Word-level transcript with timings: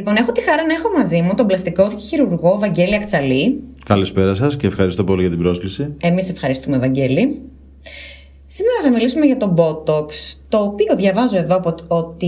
Λοιπόν, 0.00 0.16
έχω 0.16 0.32
τη 0.32 0.40
χαρά 0.42 0.66
να 0.66 0.72
έχω 0.72 0.88
μαζί 0.96 1.22
μου 1.22 1.34
τον 1.34 1.46
πλαστικό 1.46 1.90
χειρουργό 1.90 2.58
Βαγγέλη 2.58 2.94
Ακτσαλή. 2.94 3.60
Καλησπέρα 3.84 4.34
σας 4.34 4.56
και 4.56 4.66
ευχαριστώ 4.66 5.04
πολύ 5.04 5.20
για 5.20 5.30
την 5.30 5.38
πρόσκληση. 5.38 5.94
Εμείς 6.00 6.30
ευχαριστούμε, 6.30 6.78
Βαγγέλη. 6.78 7.40
Σήμερα 8.46 8.80
θα 8.82 8.90
μιλήσουμε 8.90 9.26
για 9.26 9.36
το 9.36 9.54
Botox, 9.56 10.06
το 10.48 10.58
οποίο 10.58 10.96
διαβάζω 10.96 11.36
εδώ 11.36 11.60
ότι 11.88 12.26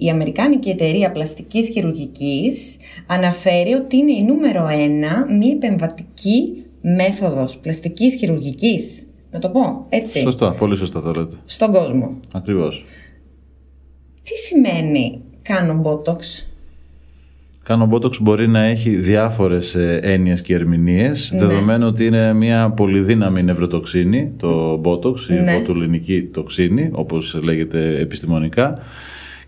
η 0.00 0.08
Αμερικάνικη 0.08 0.68
Εταιρεία 0.68 1.10
Πλαστικής 1.10 1.68
Χειρουργικής 1.68 2.76
αναφέρει 3.06 3.72
ότι 3.72 3.96
είναι 3.96 4.12
η 4.12 4.22
νούμερο 4.22 4.68
ένα 4.68 5.26
μη 5.38 5.48
επεμβατική 5.48 6.64
μέθοδος 6.80 7.56
πλαστικής 7.56 8.14
χειρουργικής. 8.14 9.06
Να 9.30 9.38
το 9.38 9.48
πω, 9.48 9.86
έτσι. 9.88 10.18
Σωστά, 10.18 10.52
πολύ 10.52 10.76
σωστά 10.76 11.02
το 11.02 11.12
λέτε. 11.12 11.36
Στον 11.44 11.72
κόσμο. 11.72 12.20
Ακριβώς. 12.32 12.84
Τι 14.22 14.34
σημαίνει 14.34 15.20
κάνω 15.42 15.82
Botox? 15.84 16.46
Κάνω 17.66 17.88
Botox 17.92 18.20
μπορεί 18.20 18.48
να 18.48 18.62
έχει 18.62 18.90
διάφορες 18.90 19.74
ε, 19.74 19.98
έννοιες 20.02 20.42
και 20.42 20.54
ερμηνείες, 20.54 21.30
ναι. 21.32 21.38
δεδομένου 21.38 21.86
ότι 21.86 22.06
είναι 22.06 22.32
μια 22.32 22.70
πολυδύναμη 22.70 23.42
νευροτοξίνη, 23.42 24.32
το 24.36 24.80
Botox, 24.84 25.30
η 25.30 25.34
ναι. 25.34 25.52
βοτουλινική 25.58 26.22
τοξίνη, 26.22 26.90
όπως 26.92 27.40
λέγεται 27.42 27.98
επιστημονικά, 27.98 28.78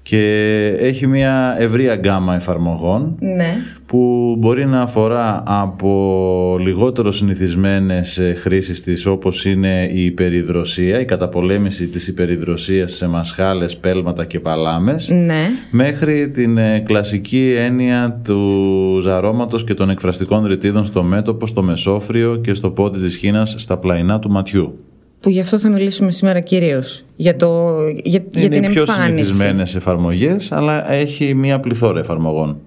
και 0.09 0.75
έχει 0.79 1.07
μια 1.07 1.57
ευρία 1.59 1.95
γκάμα 1.95 2.35
εφαρμογών 2.35 3.17
ναι. 3.21 3.49
που 3.87 4.35
μπορεί 4.39 4.67
να 4.67 4.81
αφορά 4.81 5.43
από 5.47 6.57
λιγότερο 6.61 7.13
συνηθισμένες 7.13 8.19
ε, 8.19 8.35
χρήσεις 8.35 8.83
της 8.83 9.07
όπως 9.07 9.45
είναι 9.45 9.89
η 9.93 10.05
υπεριδροσία, 10.05 11.01
η 11.01 11.05
καταπολέμηση 11.05 11.87
της 11.87 12.09
υπεριδροσίας 12.09 12.93
σε 12.93 13.09
μασχάλες, 13.09 13.77
πέλματα 13.77 14.25
και 14.25 14.41
παλάμες 14.41 15.09
ναι. 15.09 15.49
μέχρι 15.71 16.31
την 16.31 16.59
ε, 16.59 16.83
κλασική 16.87 17.55
έννοια 17.59 18.21
του 18.25 19.01
ζαρώματος 19.03 19.65
και 19.65 19.75
των 19.75 19.91
εκφραστικών 19.91 20.47
ρητίδων 20.47 20.85
στο 20.85 21.03
μέτωπο, 21.03 21.47
στο 21.47 21.63
μεσόφριο 21.63 22.37
και 22.37 22.55
στο 22.55 22.71
πόδι 22.71 22.99
της 22.99 23.17
χήνας 23.17 23.55
στα 23.59 23.79
πλαϊνά 23.79 24.19
του 24.19 24.31
ματιού 24.31 24.79
που 25.21 25.31
γι' 25.31 25.41
αυτό 25.41 25.59
θα 25.59 25.69
μιλήσουμε 25.69 26.11
σήμερα 26.11 26.41
κυρίως. 26.41 27.05
Για, 27.17 27.37
το, 27.37 27.79
για, 28.05 28.25
για 28.31 28.49
την 28.49 28.49
πιο 28.49 28.49
εμφάνιση. 28.49 28.57
Είναι 28.57 28.69
πιο 28.69 28.87
συνηθισμένες 28.87 29.75
εφαρμογές, 29.75 30.53
αλλά 30.53 30.93
έχει 30.93 31.35
μία 31.35 31.61
πληθώρα 31.61 32.01
εφαρμογών. 32.01 32.59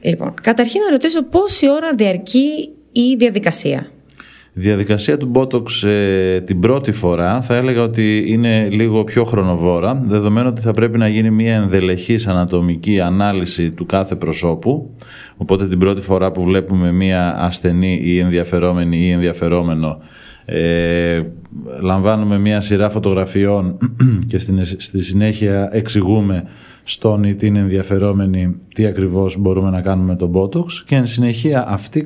Λοιπόν, 0.00 0.34
καταρχήν 0.42 0.80
να 0.80 0.90
ρωτήσω 0.90 1.24
πόση 1.24 1.70
ώρα 1.70 1.94
διαρκεί 1.94 2.70
η 2.92 3.14
διαδικασία. 3.18 3.86
Η 4.52 4.60
διαδικασία 4.60 5.16
του 5.16 5.30
Botox 5.34 5.88
ε, 5.88 6.40
την 6.40 6.60
πρώτη 6.60 6.92
φορά 6.92 7.42
θα 7.42 7.56
έλεγα 7.56 7.82
ότι 7.82 8.24
είναι 8.26 8.68
λίγο 8.68 9.04
πιο 9.04 9.24
χρονοβόρα, 9.24 10.02
δεδομένου 10.04 10.48
ότι 10.48 10.60
θα 10.60 10.72
πρέπει 10.72 10.98
να 10.98 11.08
γίνει 11.08 11.30
μια 11.30 11.54
ενδελεχής 11.54 12.26
ανατομική 12.26 13.00
ανάλυση 13.00 13.70
του 13.70 13.86
κάθε 13.86 14.16
προσώπου, 14.16 14.90
οπότε 15.36 15.68
την 15.68 15.78
πρώτη 15.78 16.00
φορά 16.00 16.30
που 16.32 16.42
βλέπουμε 16.42 16.92
μια 16.92 17.34
ασθενή 17.38 18.00
ή 18.02 18.18
ενδιαφερόμενη 18.18 18.98
ή 18.98 19.10
ενδιαφερόμενο 19.10 19.98
ε, 20.50 21.22
λαμβάνουμε 21.80 22.38
μια 22.38 22.60
σειρά 22.60 22.90
φωτογραφιών 22.90 23.78
και 24.28 24.38
στη 24.78 25.02
συνέχεια 25.02 25.68
εξηγούμε 25.72 26.44
στον 26.82 27.24
ή 27.24 27.34
την 27.34 27.56
ενδιαφερόμενη 27.56 28.56
τι 28.74 28.86
ακριβώς 28.86 29.36
μπορούμε 29.38 29.70
να 29.70 29.80
κάνουμε 29.80 30.12
με 30.12 30.16
τον 30.16 30.32
Botox 30.34 30.66
και 30.84 30.96
εν 30.96 31.06
συνεχεία 31.06 31.68
αυτή 31.68 32.02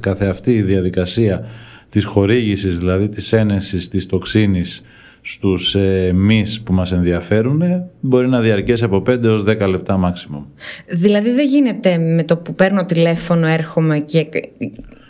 καθε, 0.00 0.28
αυτή 0.28 0.54
η 0.54 0.62
διαδικασία 0.62 1.44
της 1.88 2.04
χορήγησης, 2.04 2.78
δηλαδή 2.78 3.08
της 3.08 3.32
ένεσης 3.32 3.88
της 3.88 4.06
τοξίνης 4.06 4.82
στους 5.20 5.74
ε, 5.74 6.12
μυς 6.14 6.62
που 6.62 6.72
μας 6.72 6.92
ενδιαφέρουν 6.92 7.62
μπορεί 8.00 8.28
να 8.28 8.40
διαρκέσει 8.40 8.84
από 8.84 8.96
5 8.96 9.24
έως 9.24 9.44
10 9.46 9.68
λεπτά 9.68 10.00
maximum. 10.04 10.44
Δηλαδή 10.88 11.30
δεν 11.30 11.46
γίνεται 11.46 11.98
με 11.98 12.24
το 12.24 12.36
που 12.36 12.54
παίρνω 12.54 12.84
τηλέφωνο 12.84 13.46
έρχομαι 13.46 13.98
και 13.98 14.28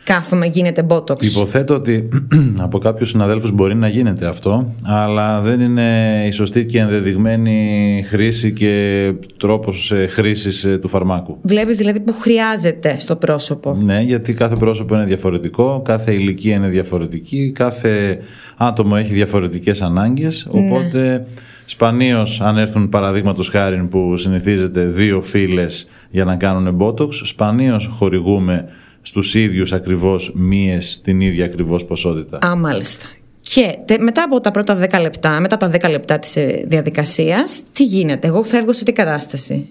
κάθομαι 0.05 0.47
γίνεται 0.47 0.83
μπότοξ. 0.83 1.27
Υποθέτω 1.27 1.75
ότι 1.75 2.09
από 2.66 2.78
κάποιους 2.78 3.09
συναδέλφους 3.09 3.53
μπορεί 3.53 3.75
να 3.75 3.88
γίνεται 3.88 4.27
αυτό, 4.27 4.75
αλλά 4.84 5.41
δεν 5.41 5.61
είναι 5.61 6.22
η 6.27 6.31
σωστή 6.31 6.66
και 6.66 6.78
ενδεδειγμένη 6.78 8.05
χρήση 8.09 8.53
και 8.53 9.12
τρόπος 9.37 9.93
χρήσης 10.09 10.65
ε, 10.65 10.78
του 10.78 10.89
φαρμάκου. 10.89 11.39
Βλέπεις 11.43 11.77
δηλαδή 11.77 12.00
που 12.00 12.12
χρειάζεται 12.12 12.99
στο 12.99 13.16
πρόσωπο. 13.16 13.77
Ναι, 13.83 14.00
γιατί 14.00 14.33
κάθε 14.33 14.56
πρόσωπο 14.56 14.94
είναι 14.94 15.05
διαφορετικό, 15.05 15.83
κάθε 15.84 16.12
ηλικία 16.12 16.55
είναι 16.55 16.69
διαφορετική, 16.69 17.53
κάθε 17.55 18.19
άτομο 18.56 18.94
έχει 18.99 19.12
διαφορετικές 19.12 19.83
ανάγκες. 19.83 20.47
Ναι. 20.50 20.60
Οπότε 20.60 21.27
σπανίως, 21.65 22.41
αν 22.41 22.59
έρθουν 22.59 22.89
παραδείγματος 22.89 23.49
χάρη 23.49 23.87
που 23.91 24.16
συνηθίζεται 24.16 24.84
δύο 24.84 25.22
φίλες 25.22 25.87
για 26.10 26.25
να 26.25 26.37
κάνουν 26.37 26.75
μπότοξ, 26.75 27.22
σπανίως 27.25 27.89
χορηγούμε 27.93 28.65
στους 29.03 29.34
ίδιους 29.34 29.72
ακριβώς 29.72 30.33
μύες 30.34 31.00
την 31.03 31.21
ίδια 31.21 31.44
ακριβώς 31.44 31.84
ποσότητα. 31.84 32.38
Α, 32.47 32.56
μάλιστα. 32.56 33.06
Και 33.41 33.78
μετά 34.00 34.22
από 34.22 34.41
τα 34.41 34.50
πρώτα 34.50 34.78
10 34.91 35.00
λεπτά, 35.00 35.41
μετά 35.41 35.56
τα 35.56 35.71
10 35.71 35.91
λεπτά 35.91 36.19
της 36.19 36.37
ε, 36.37 36.65
διαδικασίας, 36.66 37.60
τι 37.72 37.84
γίνεται, 37.84 38.27
εγώ 38.27 38.43
φεύγω 38.43 38.72
σε 38.72 38.84
τι 38.84 38.93
κατάσταση; 38.93 39.69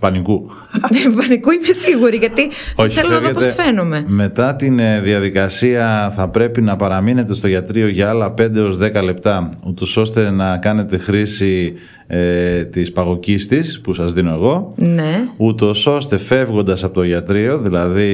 Πανικού. 0.00 0.50
Πανικού 1.16 1.50
είμαι 1.50 1.72
σίγουρη, 1.72 2.16
γιατί 2.16 2.48
Όχι, 2.74 3.00
θέλω 3.00 3.08
να 3.08 3.20
δω 3.20 3.32
πώς 3.32 3.54
φαίνομαι. 3.54 4.04
Μετά 4.06 4.54
την 4.54 4.78
ε, 4.78 5.00
διαδικασία 5.00 6.12
θα 6.16 6.28
πρέπει 6.28 6.62
να 6.62 6.76
παραμείνετε 6.76 7.34
στο 7.34 7.48
γιατρείο 7.48 7.88
για 7.88 8.08
άλλα 8.08 8.34
5 8.38 8.54
έως 8.54 8.78
10 8.80 9.02
λεπτά, 9.04 9.50
ούτως 9.66 9.96
ώστε 9.96 10.30
να 10.30 10.58
κάνετε 10.58 10.96
χρήση 10.96 11.74
ε, 12.06 12.64
της 12.64 12.92
παγοκίστης 12.92 13.80
που 13.80 13.94
σας 13.94 14.12
δίνω 14.12 14.32
εγώ, 14.32 14.74
ναι. 14.76 15.28
ούτως 15.36 15.86
ώστε 15.86 16.18
φεύγοντας 16.18 16.84
από 16.84 16.94
το 16.94 17.02
γιατρείο, 17.02 17.58
δηλαδή 17.58 18.12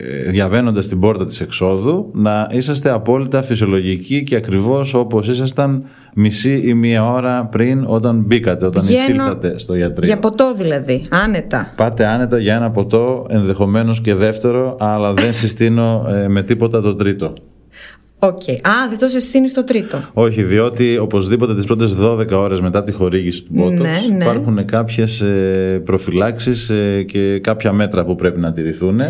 ε, 0.00 0.30
διαβαίνοντας 0.30 0.88
την 0.88 1.00
πόρτα 1.00 1.24
της 1.24 1.40
εξόδου, 1.40 2.10
να 2.14 2.46
είσαστε 2.50 2.90
απόλυτα 2.90 3.42
φυσιολογικοί 3.42 4.22
και 4.22 4.36
ακριβώς 4.36 4.94
όπως 4.94 5.28
ήσασταν 5.28 5.84
μισή 6.14 6.62
ή 6.64 6.74
μία 6.74 7.04
ώρα 7.04 7.44
πριν 7.44 7.84
όταν 7.86 8.22
μπήκατε, 8.26 8.66
όταν 8.66 8.82
Βγαίνω 8.82 9.02
εισήλθατε 9.02 9.58
στο 9.58 9.74
γιατρείο. 9.74 10.06
Για 10.06 10.18
ποτό 10.18 10.54
δηλαδή, 10.56 11.06
άνετα. 11.08 11.72
Πάτε 11.76 12.06
άνετα 12.06 12.38
για 12.38 12.54
ένα 12.54 12.70
ποτό, 12.70 13.26
ενδεχομένως 13.28 14.00
και 14.00 14.14
δεύτερο, 14.14 14.76
αλλά 14.80 15.12
δεν 15.12 15.32
συστήνω 15.32 16.06
ε, 16.08 16.28
με 16.28 16.42
τίποτα 16.42 16.80
το 16.80 16.94
τρίτο. 16.94 17.32
OK. 18.22 18.42
Okay. 18.46 18.52
Α, 18.52 18.88
δεν 18.88 18.98
το 18.98 19.08
συστήνεις 19.08 19.50
στο 19.50 19.64
τρίτο. 19.64 20.04
Όχι, 20.12 20.42
διότι 20.42 20.98
οπωσδήποτε 20.98 21.54
τις 21.54 21.64
πρώτες 21.64 21.94
12 22.00 22.30
ώρες 22.32 22.60
μετά 22.60 22.82
τη 22.82 22.92
χορήγηση 22.92 23.42
του 23.42 23.52
Botox 23.58 23.70
ναι, 23.70 23.90
ναι. 24.16 24.24
υπάρχουν 24.24 24.64
κάποιες 24.64 25.24
προφυλάξεις 25.84 26.70
ε, 26.70 27.02
και 27.02 27.38
κάποια 27.38 27.72
μέτρα 27.72 28.04
που 28.04 28.14
πρέπει 28.14 28.40
να 28.40 28.52
τηρηθούν 28.52 29.00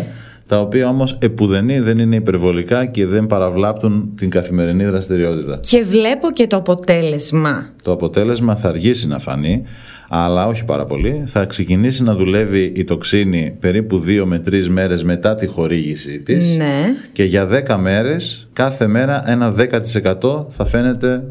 τα 0.51 0.59
οποία 0.59 0.87
όμως 0.87 1.17
επουδενή 1.21 1.79
δεν 1.79 1.99
είναι 1.99 2.15
υπερβολικά 2.15 2.85
και 2.85 3.05
δεν 3.05 3.27
παραβλάπτουν 3.27 4.11
την 4.15 4.29
καθημερινή 4.29 4.85
δραστηριότητα. 4.85 5.59
Και 5.59 5.83
βλέπω 5.83 6.31
και 6.31 6.47
το 6.47 6.55
αποτέλεσμα. 6.55 7.69
Το 7.83 7.91
αποτέλεσμα 7.91 8.55
θα 8.55 8.67
αργήσει 8.67 9.07
να 9.07 9.19
φανεί, 9.19 9.63
αλλά 10.09 10.47
όχι 10.47 10.65
πάρα 10.65 10.85
πολύ. 10.85 11.23
Θα 11.25 11.45
ξεκινήσει 11.45 12.03
να 12.03 12.15
δουλεύει 12.15 12.71
η 12.75 12.83
τοξίνη 12.83 13.57
περίπου 13.59 14.03
2 14.07 14.23
με 14.25 14.41
3 14.47 14.67
μέρες 14.67 15.03
μετά 15.03 15.35
τη 15.35 15.45
χορήγησή 15.45 16.21
της 16.21 16.57
ναι. 16.57 16.83
και 17.11 17.23
για 17.23 17.47
10 17.67 17.77
μέρες 17.79 18.47
κάθε 18.53 18.87
μέρα 18.87 19.23
ένα 19.29 19.55
10% 20.21 20.45
θα 20.49 20.65
φαίνεται 20.65 21.23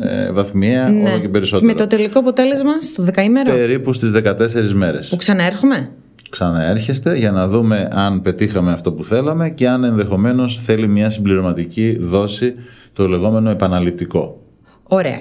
ε, 0.00 0.32
βαθμία 0.32 0.88
ναι. 0.88 1.10
όλο 1.10 1.18
και 1.18 1.28
περισσότερο. 1.28 1.72
Με 1.72 1.78
το 1.78 1.86
τελικό 1.86 2.18
αποτέλεσμα 2.18 2.80
στο 2.80 3.02
δεκαήμερο; 3.02 3.52
Περίπου 3.52 3.92
στις 3.92 4.12
14 4.24 4.70
μέρες. 4.72 5.08
Που 5.08 5.16
ξαναέρχομαι; 5.16 5.90
Ξαναέρχεστε 6.30 7.16
για 7.16 7.32
να 7.32 7.48
δούμε 7.48 7.88
αν 7.92 8.20
πετύχαμε 8.20 8.72
αυτό 8.72 8.92
που 8.92 9.04
θέλαμε 9.04 9.50
και 9.50 9.68
αν 9.68 9.84
ενδεχομένως 9.84 10.58
θέλει 10.62 10.88
μια 10.88 11.10
συμπληρωματική 11.10 11.96
δόση 12.00 12.54
το 12.92 13.08
λεγόμενο 13.08 13.50
επαναληπτικό. 13.50 14.42
Ωραία. 14.82 15.20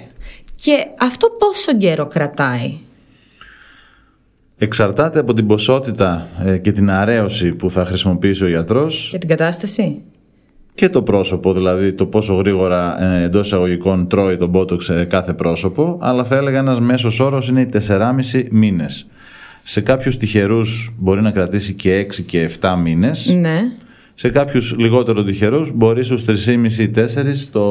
Και 0.56 0.86
αυτό 1.00 1.27
πόσο 1.39 1.77
καιρό 1.77 2.07
κρατάει; 2.07 2.74
Εξαρτάται 4.57 5.19
από 5.19 5.33
την 5.33 5.48
ποσότητα 5.48 6.27
ε, 6.39 6.57
και 6.57 6.71
την 6.71 6.89
αρέωση 6.89 7.53
που 7.53 7.71
θα 7.71 7.86
χρησιμοποιήσει 7.86 8.44
ο 8.44 8.48
γιατρός 8.48 9.07
Και 9.12 9.18
την 9.18 9.30
κατάσταση; 9.30 10.03
και 10.77 10.89
το 10.89 11.03
πρόσωπο, 11.03 11.53
δηλαδή 11.53 11.94
το 11.94 12.06
πόσο 12.06 12.33
γρήγορα 12.33 13.03
ε, 13.03 13.24
εντός 13.24 13.45
εισαγωγικών 13.45 14.07
τρώει 14.07 14.38
τον 14.38 14.50
μπότοξ 14.50 14.89
ε, 14.89 15.06
κάθε 15.06 15.33
πρόσωπο, 15.33 15.98
αλλά 16.01 16.24
θα 16.24 16.36
έλεγα 16.36 16.60
ένας 16.60 16.80
μέσος 16.80 17.19
όρος 17.19 17.50
είναι 17.50 17.62
οι 17.62 17.69
4,5 17.88 18.44
μήνες. 18.51 19.07
Σε 19.69 19.81
κάποιους 19.81 20.18
τυχερούς 20.18 20.94
μπορεί 20.98 21.22
να 21.22 21.31
κρατήσει 21.31 21.74
και 21.74 22.00
6 22.00 22.22
και 22.25 22.50
7 22.62 22.78
μήνες. 22.81 23.28
Ναι. 23.28 23.62
Σε 24.14 24.30
κάποιους 24.30 24.75
λιγότερο 24.78 25.24
τυχερούς 25.24 25.72
μπορεί 25.75 26.04
στους 26.04 26.24
3,5-4 26.24 27.50
το 27.52 27.62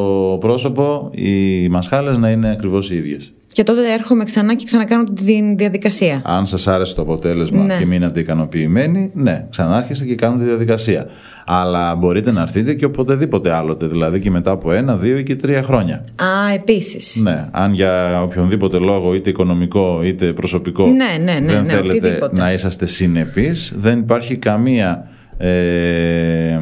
πρόσωπο 0.41 1.11
οι 1.15 1.69
μασχάλες 1.69 2.17
να 2.17 2.31
είναι 2.31 2.51
ακριβώς 2.51 2.91
οι 2.91 2.97
ίδιες. 2.97 3.33
Και 3.57 3.63
τότε 3.63 3.93
έρχομαι 3.93 4.25
ξανά 4.25 4.55
και 4.55 4.65
ξανακάνω 4.65 5.05
τη 5.05 5.23
διαδικασία. 5.57 6.21
Αν 6.25 6.47
σας 6.47 6.67
άρεσε 6.69 6.95
το 6.95 7.03
αποτέλεσμα 7.03 7.65
Ναι. 7.65 7.77
και 7.79 7.87
μείνατε 7.87 8.21
ικανοποιημένοι, 8.21 9.11
ναι, 9.15 9.47
ξανάρχεστε 9.51 10.05
και 10.05 10.15
κάνετε 10.15 10.43
τη 10.43 10.49
διαδικασία. 10.49 11.07
Αλλά 11.47 11.95
μπορείτε 11.95 12.33
να 12.33 12.41
έρθετε 12.43 12.75
και 12.75 12.85
οποτεδήποτε 12.85 13.53
άλλοτε, 13.53 13.87
δηλαδή 13.87 14.21
και 14.21 14.31
μετά 14.31 14.51
από 14.51 14.73
ένα, 14.73 14.97
δύο 14.97 15.19
ή 15.19 15.23
και 15.23 15.37
τρία 15.37 15.63
χρόνια. 15.63 15.95
Α, 16.17 16.53
επίσης. 16.55 17.21
Ναι, 17.23 17.49
αν 17.51 17.73
για 17.73 18.23
οποιονδήποτε 18.23 18.79
λόγο, 18.79 19.15
είτε 19.15 19.31
οικονομικό 19.31 20.01
είτε 20.05 20.33
προσωπικό, 20.33 20.87
Ναι, 20.87 20.95
ναι, 21.25 21.39
ναι, 21.41 21.47
δεν 21.53 21.63
ναι, 21.63 21.69
θέλετε 21.69 21.97
οτιδήποτε. 22.07 22.37
να 22.37 22.53
είσαστε 22.53 22.87
συνεπείς, 22.87 23.73
δεν 23.77 23.99
υπάρχει 23.99 24.37
καμία, 24.37 25.09
ε, 25.39 26.59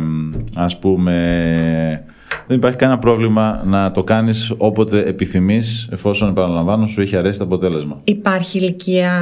ας 0.54 0.78
πούμε, 0.78 2.04
δεν 2.46 2.56
υπάρχει 2.56 2.76
κανένα 2.76 2.98
πρόβλημα 2.98 3.62
να 3.66 3.90
το 3.90 4.04
κάνεις 4.04 4.52
όποτε 4.56 5.02
επιθυμείς, 5.06 5.88
εφόσον, 5.92 6.28
επαναλαμβάνω, 6.28 6.86
σου 6.86 7.00
έχει 7.00 7.16
αρέσει 7.16 7.38
το 7.38 7.44
αποτέλεσμα. 7.44 8.00
Υπάρχει 8.04 8.58
ηλικία 8.58 9.12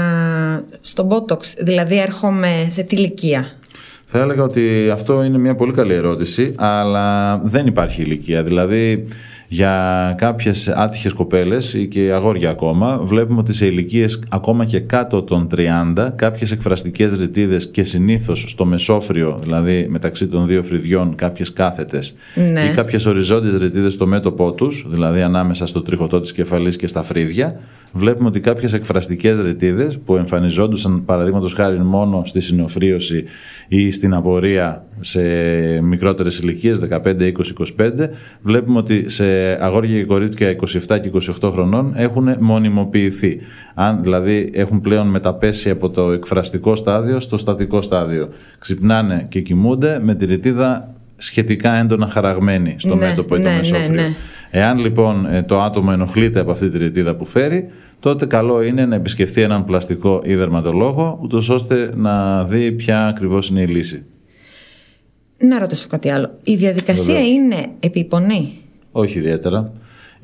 στο 0.80 1.08
Botox, 1.10 1.40
δηλαδή 1.58 1.98
έρχομαι 1.98 2.66
σε 2.70 2.82
τι 2.82 2.96
ηλικία; 2.96 3.46
Θα 4.04 4.18
έλεγα 4.18 4.42
ότι 4.42 4.90
αυτό 4.92 5.24
είναι 5.24 5.38
μια 5.38 5.54
πολύ 5.54 5.72
καλή 5.72 5.94
ερώτηση, 5.94 6.54
αλλά 6.56 7.38
δεν 7.38 7.66
υπάρχει 7.66 8.02
ηλικία. 8.02 8.42
Δηλαδή, 8.42 9.04
για 9.52 10.14
κάποιες 10.18 10.68
άτυχες 10.68 11.12
κοπέλες 11.12 11.74
ή 11.74 11.86
και 11.88 12.12
αγόρια 12.12 12.50
ακόμα, 12.50 12.98
βλέπουμε 13.02 13.38
ότι 13.38 13.52
σε 13.52 13.66
ηλικίες 13.66 14.22
ακόμα 14.28 14.64
και 14.64 14.80
κάτω 14.80 15.22
των 15.22 15.46
30, 15.96 16.12
κάποιες 16.16 16.50
εκφραστικές 16.50 17.16
ρητίδες 17.16 17.70
και 17.70 17.84
συνήθως 17.84 18.44
στο 18.48 18.64
μεσόφριο, 18.64 19.38
δηλαδή 19.42 19.86
μεταξύ 19.88 20.26
των 20.26 20.46
δύο 20.46 20.62
φρυδιών, 20.62 21.14
κάποιες 21.14 21.52
κάθετες 21.52 22.14
Ναι. 22.52 22.60
ή 22.64 22.70
κάποιες 22.74 23.06
οριζόντιες 23.06 23.54
ρητίδες 23.54 23.92
στο 23.92 24.06
μέτωπό 24.06 24.52
τους, 24.52 24.84
δηλαδή 24.88 25.20
ανάμεσα 25.22 25.66
στο 25.66 25.82
τριχωτό 25.82 26.20
της 26.20 26.32
κεφαλής 26.32 26.76
και 26.76 26.86
στα 26.86 27.02
φρύδια, 27.02 27.60
βλέπουμε 27.92 28.28
ότι 28.28 28.40
κάποιες 28.40 28.72
εκφραστικές 28.72 29.38
ρητίδες 29.38 29.98
που 30.04 30.16
εμφανιζόντουσαν 30.16 31.04
παραδείγματος 31.04 31.52
χάρη 31.52 31.84
μόνο 31.84 32.22
στη 32.24 32.40
συνοφρίωση 32.40 33.24
ή 33.68 33.90
στην 33.90 34.14
απορία 34.14 34.84
σε 35.04 35.20
μικρότερες 35.82 36.38
ηλικίες, 36.38 36.78
15, 36.78 37.20
20, 37.20 37.52
25, 37.78 38.08
βλέπουμε 38.42 38.78
ότι 38.78 39.08
σε 39.08 39.24
αγόρια 39.64 39.98
και 39.98 40.04
κορίτσια 40.04 40.56
27 40.88 41.00
και 41.00 41.10
28 41.42 41.50
χρονών 41.52 41.92
έχουν 41.96 42.36
μονιμοποιηθεί. 42.40 43.38
Αν 43.74 44.02
δηλαδή 44.02 44.50
έχουν 44.52 44.80
πλέον 44.80 45.06
μεταπέσει 45.06 45.70
από 45.70 45.88
το 45.90 46.10
εκφραστικό 46.12 46.74
στάδιο 46.74 47.20
στο 47.20 47.36
στατικό 47.36 47.82
στάδιο. 47.82 48.28
Ξυπνάνε 48.58 49.26
και 49.28 49.40
κοιμούνται 49.40 50.00
με 50.02 50.14
τη 50.14 50.24
ρητίδα 50.26 50.94
σχετικά 51.16 51.74
έντονα 51.74 52.06
χαραγμένη 52.08 52.74
στο 52.78 52.94
Ναι, 52.94 53.06
μέτωπο 53.06 53.34
ή 53.34 53.38
το 53.38 53.44
ναι, 53.44 53.50
ναι, 53.50 53.56
μεσόφριο. 53.56 53.94
ναι. 53.94 54.14
Εάν 54.50 54.78
λοιπόν 54.78 55.26
ε, 55.26 55.42
το 55.42 55.60
άτομο 55.60 55.90
ενοχλείται 55.92 56.40
από 56.40 56.50
αυτή 56.50 56.68
τη 56.70 56.78
ρητίδα 56.78 57.14
που 57.16 57.24
φέρει, 57.24 57.68
τότε 58.00 58.26
καλό 58.26 58.62
είναι 58.62 58.86
να 58.86 58.94
επισκεφθεί 58.94 59.40
έναν 59.42 59.64
πλαστικό 59.64 60.20
ή 60.24 60.34
δερματολόγο, 60.34 61.18
ούτως 61.22 61.48
ώστε 61.48 61.90
να 61.94 62.44
δει 62.44 62.72
ποια 62.72 63.06
ακριβώς 63.06 63.48
είναι 63.48 63.62
η 63.62 63.66
λύση. 63.66 64.04
Να 65.48 65.58
ρωτήσω 65.58 65.86
κάτι 65.90 66.10
άλλο. 66.10 66.38
Η 66.42 66.54
διαδικασία 66.54 67.04
Βεβαίως. 67.14 67.28
είναι 67.28 67.66
επιπονή; 67.80 68.52
Όχι 68.92 69.18
ιδιαίτερα. 69.18 69.72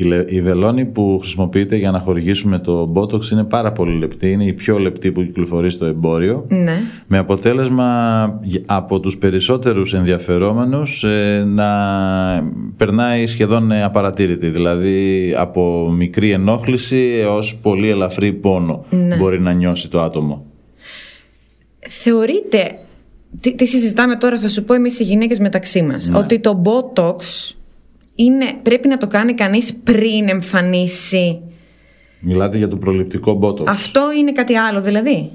Η, 0.00 0.04
λε- 0.04 0.30
η 0.32 0.40
βελόνη 0.40 0.84
που 0.84 1.18
χρησιμοποιείται 1.20 1.76
για 1.76 1.90
να 1.90 1.98
χορηγήσουμε 1.98 2.58
το 2.58 2.92
Botox 2.94 3.30
είναι 3.30 3.44
πάρα 3.44 3.72
πολύ 3.72 3.98
λεπτή. 3.98 4.30
Είναι 4.30 4.44
η 4.44 4.52
πιο 4.52 4.78
λεπτή 4.78 5.12
που 5.12 5.22
κυκλοφορεί 5.22 5.70
στο 5.70 5.84
εμπόριο. 5.84 6.44
Ναι. 6.48 6.80
Με 7.06 7.18
αποτέλεσμα 7.18 8.24
γ- 8.44 8.62
από 8.66 9.00
τους 9.00 9.18
περισσότερους 9.18 9.94
ενδιαφερόμενους 9.94 11.04
ε, 11.04 11.44
να 11.46 11.68
περνάει 12.76 13.26
σχεδόν 13.26 13.70
ε, 13.70 13.82
απαρατήρητη. 13.84 14.48
Δηλαδή 14.48 15.34
από 15.36 15.90
μικρή 15.96 16.30
ενόχληση 16.30 17.10
έως 17.20 17.56
πολύ 17.56 17.88
ελαφρύ 17.88 18.32
πόνο 18.32 18.84
μπορεί 19.18 19.40
να 19.40 19.52
νιώσει 19.52 19.88
το 19.90 20.00
άτομο. 20.00 20.44
Θεωρείτε. 21.88 22.78
Τι, 23.40 23.54
τι 23.54 23.66
συζητάμε 23.66 24.16
τώρα, 24.16 24.38
θα 24.38 24.48
σου 24.48 24.64
πω 24.64 24.74
εμείς 24.74 24.98
οι 25.00 25.02
γυναίκες 25.04 25.38
μεταξύ 25.38 25.82
μας. 25.82 26.08
Ναι. 26.08 26.18
Ότι 26.18 26.38
το 26.40 26.62
Botox 26.64 27.16
είναι, 28.14 28.44
πρέπει 28.62 28.88
να 28.88 28.96
το 28.98 29.06
κάνει 29.06 29.34
κανείς 29.34 29.74
πριν 29.84 30.28
εμφανίσει. 30.28 31.40
Μιλάτε 32.20 32.56
για 32.58 32.68
το 32.68 32.76
προληπτικό 32.76 33.38
Botox. 33.42 33.66
Αυτό 33.66 34.00
είναι 34.18 34.32
κάτι 34.32 34.54
άλλο, 34.56 34.80
δηλαδή. 34.82 35.30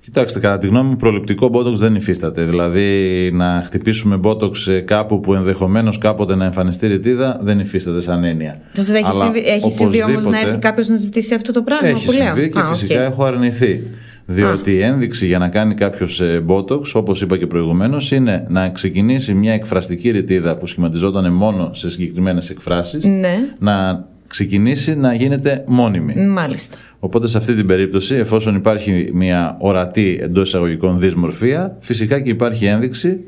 Κοιτάξτε, 0.00 0.40
κατά 0.40 0.58
τη 0.58 0.66
γνώμη 0.66 0.88
μου, 0.88 0.96
προληπτικό 0.96 1.50
Botox 1.52 1.72
δεν 1.74 1.94
υφίσταται. 1.94 2.44
Δηλαδή, 2.44 3.30
να 3.32 3.62
χτυπήσουμε 3.64 4.20
Botox 4.24 4.56
σε 4.56 4.80
κάπου 4.80 5.20
που 5.20 5.34
ενδεχομένως 5.34 5.98
κάποτε 5.98 6.34
να 6.34 6.44
εμφανιστεί 6.44 6.86
ρητίδα 6.86 7.38
δεν 7.42 7.58
υφίσταται 7.60 8.00
σαν 8.00 8.24
έννοια. 8.24 8.60
Θα 8.72 8.82
σας 8.82 8.94
έχει 8.94 9.04
Αλλά 9.04 9.24
συμβεί, 9.24 9.38
έχει 9.38 9.70
συμβεί 9.72 9.82
όμως 9.82 9.96
να 9.96 10.10
οπωσδήποτε- 10.12 10.46
έρθει 10.46 10.58
κάποιος 10.58 10.88
να 10.88 10.96
ζητήσει 10.96 11.34
αυτό 11.34 11.52
το 11.52 11.62
πράγμα 11.62 11.88
Έχει 11.88 12.04
που 12.06 12.12
λέω. 12.12 12.24
συμβεί 12.26 12.50
και 12.50 12.58
Α, 12.58 12.64
φυσικά 12.64 13.06
οκ. 13.06 13.10
έχω 13.12 13.24
αρνηθεί. 13.24 13.82
Διότι 14.26 14.72
η 14.72 14.80
ένδειξη 14.80 15.26
για 15.26 15.38
να 15.38 15.48
κάνει 15.48 15.74
κάποιος 15.74 16.22
Botox, 16.46 16.92
όπως 16.92 17.22
είπα 17.22 17.36
και 17.38 17.46
προηγουμένως, 17.46 18.10
είναι 18.10 18.46
να 18.48 18.68
ξεκινήσει 18.68 19.34
μια 19.34 19.52
εκφραστική 19.52 20.10
ρητίδα 20.10 20.56
που 20.56 20.66
σχηματιζόταν 20.66 21.32
μόνο 21.32 21.70
σε 21.74 21.90
συγκεκριμένες 21.90 22.50
εκφράσεις, 22.50 23.04
Ναι, 23.04 23.38
να 23.58 24.04
ξεκινήσει 24.26 24.94
να 24.96 25.14
γίνεται 25.14 25.64
μόνιμη. 25.66 26.14
μάλιστα. 26.26 26.76
Οπότε 26.98 27.26
σε 27.26 27.38
αυτή 27.38 27.54
την 27.54 27.66
περίπτωση, 27.66 28.14
εφόσον 28.14 28.54
υπάρχει 28.54 29.10
μια 29.14 29.56
ορατή 29.60 30.18
εντός 30.20 30.48
εισαγωγικών 30.48 30.98
δυσμορφία, 31.00 31.76
φυσικά 31.80 32.20
και 32.20 32.30
υπάρχει 32.30 32.64
ένδειξη, 32.66 33.20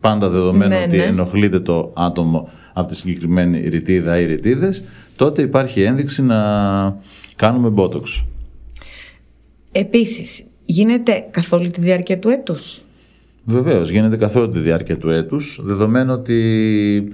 πάντα 0.00 0.28
δεδομένου 0.28 0.68
Ναι, 0.74 0.82
ότι 0.86 0.96
ναι. 0.96 1.02
ενοχλείται 1.02 1.60
το 1.60 1.92
άτομο 1.96 2.48
από 2.72 2.88
τη 2.88 2.96
συγκεκριμένη 2.96 3.68
ρητίδα 3.68 4.20
ή 4.20 4.24
ρητίδες, 4.26 4.82
τότε 5.16 5.42
υπάρχει 5.42 5.82
ένδειξη 5.82 6.22
να 6.22 6.36
κάνουμε 7.36 7.72
Botox. 7.76 8.02
Επίσης, 9.78 10.44
γίνεται 10.64 11.26
καθ' 11.30 11.52
όλη 11.52 11.70
τη 11.70 11.80
διάρκεια 11.80 12.18
του 12.18 12.28
έτους; 12.28 12.82
Βεβαίως, 13.44 13.90
γίνεται 13.90 14.16
καθ' 14.16 14.36
όλη 14.36 14.48
τη 14.48 14.58
διάρκεια 14.58 14.98
του 14.98 15.10
έτους, 15.10 15.60
δεδομένου 15.62 16.12
ότι 16.12 17.08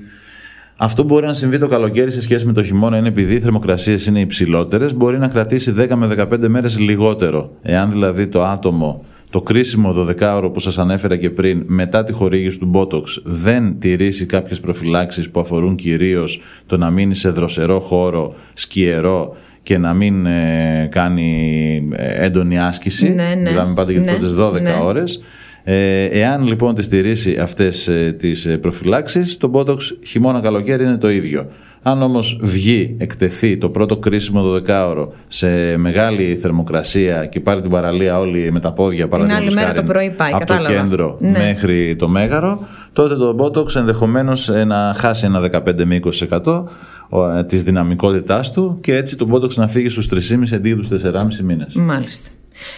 αυτό 0.77 1.03
μπορεί 1.03 1.27
να 1.27 1.35
συμβεί 1.35 1.59
το 1.59 1.69
καλοκαίρι 1.69 2.11
σε 2.11 2.21
σχέση 2.21 2.47
με 2.47 2.53
το 2.53 2.63
χειμώνα, 2.63 2.97
είναι 2.97 3.09
επειδή 3.09 3.35
οι 3.35 3.41
θερμοκρασίες 3.41 4.07
είναι 4.07 4.21
υψηλότερες, 4.21 4.95
μπορεί 4.95 5.19
να 5.19 5.29
κρατήσει 5.29 5.75
10 5.79 5.95
με 5.95 6.07
15 6.07 6.49
μέρες 6.49 6.79
λιγότερο. 6.79 7.57
Εάν 7.63 7.91
δηλαδή 7.91 8.27
το 8.27 8.45
άτομο, 8.45 9.05
το 9.33 9.43
κρίσιμο 9.43 9.95
12ωρο 9.97 10.51
που 10.53 10.61
σας 10.61 10.79
ανέφερα 10.79 11.17
και 11.17 11.31
πριν, 11.31 11.65
μετά 11.67 12.03
τη 12.03 12.13
χορήγηση 12.13 12.59
του 12.59 12.71
Botox, 12.75 13.03
δεν 13.23 13.79
τηρήσει 13.79 14.27
κάποιες 14.27 14.61
προφυλάξεις 14.61 15.31
που 15.31 15.41
αφορούν 15.41 15.75
κυρίως 15.75 16.41
το 16.67 16.77
να 16.77 16.91
μείνει 16.91 17.15
σε 17.15 17.29
δροσερό 17.29 17.81
χώρο, 17.81 18.35
σκιερό 18.53 19.37
και 19.63 19.79
να 19.79 19.95
μην 19.95 20.27
ε, 20.27 20.89
κάνει 20.91 21.89
ε, 21.93 22.25
έντονη 22.25 22.59
άσκηση. 22.59 23.09
Ναι, 23.09 23.35
ναι. 23.35 23.51
Μιλάμε 23.51 23.75
πάντα 23.75 23.93
για 23.93 24.01
τις 24.01 24.11
Ναι, 24.11 24.19
πρώτες 24.19 24.61
12 24.61 24.63
ναι. 24.63 24.79
ώρες. 24.83 25.21
Ε, 25.65 26.05
εάν 26.05 26.47
λοιπόν 26.47 26.75
τη 26.75 26.83
στηρίσει 26.83 27.37
αυτές 27.37 27.89
ε, 27.89 28.15
τις 28.19 28.47
ε, 28.47 28.59
προφυλάξεις, 28.59 29.37
το 29.37 29.51
Botox 29.55 29.79
χειμώνα-καλοκαίρι 30.07 30.85
είναι 30.85 30.97
το 30.97 31.11
ίδιο. 31.11 31.47
Αν 31.85 32.03
όμως 32.03 32.39
βγει, 32.43 32.97
εκτεθεί 32.99 33.57
το 33.59 33.69
πρώτο 33.71 33.97
κρίσιμο 33.97 34.43
12ωρο 34.67 35.07
σε 35.29 35.77
μεγάλη 35.77 36.37
θερμοκρασία 36.37 37.27
και 37.27 37.41
πάρει 37.41 37.61
την 37.61 37.71
παραλία 37.71 38.19
όλη 38.19 38.53
με 38.53 38.61
τα 38.61 38.73
πόδια 38.73 39.09
παραδείγματος 39.09 39.47
άλλη 39.47 39.55
μέρα 39.55 39.67
χάρη, 39.67 39.79
το 39.81 39.93
πρωί 39.93 40.11
πάει, 40.11 40.31
από 40.31 40.39
κατάλαβα. 40.39 40.69
το 40.69 40.75
κέντρο 40.75 41.17
Ναι. 41.21 41.31
μέχρι 41.39 41.97
το 41.97 42.09
μέγαρο, 42.09 42.59
τότε 42.93 43.15
το 43.17 43.37
Botox 43.41 43.75
ενδεχομένως 43.75 44.49
ε, 44.49 44.65
να 44.65 44.95
χάσει 44.97 45.25
ένα 45.27 45.41
15 45.67 45.85
με 45.85 46.01
20% 46.43 46.65
ο, 47.09 47.29
ε, 47.29 47.45
της 47.45 47.63
δυναμικότητάς 47.63 48.53
του 48.53 48.79
και 48.81 48.95
έτσι 48.97 49.17
το 49.17 49.27
Botox 49.33 49.55
να 49.55 49.67
φύγει 49.67 49.89
στους 49.89 50.09
3,5 50.09 50.55
αντί 50.55 50.75
τους 50.75 50.89
4,5 50.89 51.41
μήνες. 51.45 51.75
Μάλιστα. 51.75 52.29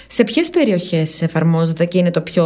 Σε 0.07 0.25
ποιες 0.25 0.51
περιοχές 0.51 1.23
εφαρμόζεται 1.23 1.85
και 1.85 1.99
είναι 1.99 2.11
το 2.11 2.21
πιο... 2.21 2.45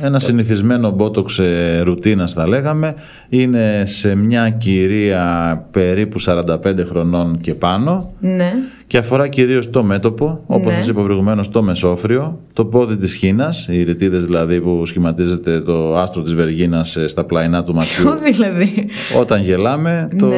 Ένα 0.00 0.18
συνηθισμένο 0.18 0.90
μπότοξ 0.90 1.38
ε, 1.38 1.80
ρουτίνας 1.84 2.32
θα 2.32 2.48
λέγαμε 2.48 2.94
είναι 3.28 3.82
σε 3.86 4.14
μια 4.14 4.50
κυρία 4.50 5.66
περίπου 5.70 6.20
45 6.22 6.56
χρονών 6.88 7.40
και 7.40 7.54
πάνω 7.54 8.12
Ναι. 8.20 8.52
Και 8.92 8.98
αφορά 8.98 9.28
κυρίως 9.28 9.70
το 9.70 9.82
μέτωπο, 9.82 10.42
όπως 10.46 10.66
Ναι. 10.72 10.76
σας 10.76 10.88
είπα 10.88 11.02
προηγουμένως 11.02 11.48
το 11.48 11.62
μεσόφριο, 11.62 12.40
το 12.52 12.64
πόδι 12.64 12.96
της 12.96 13.14
χήνας, 13.14 13.66
οι 13.70 13.82
ρητίδες 13.82 14.24
δηλαδή 14.24 14.60
που 14.60 14.86
σχηματίζεται 14.86 15.60
το 15.60 15.96
άστρο 15.98 16.22
της 16.22 16.34
Βεργίνας 16.34 16.96
ε, 16.96 17.06
στα 17.06 17.24
πλαϊνά 17.24 17.62
του 17.62 17.74
ματιού. 17.74 18.04
Πού 18.04 18.18
δηλαδή. 18.32 18.86
Όταν 19.20 19.42
γελάμε, 19.42 20.08
το... 20.18 20.26
Ναι. 20.26 20.34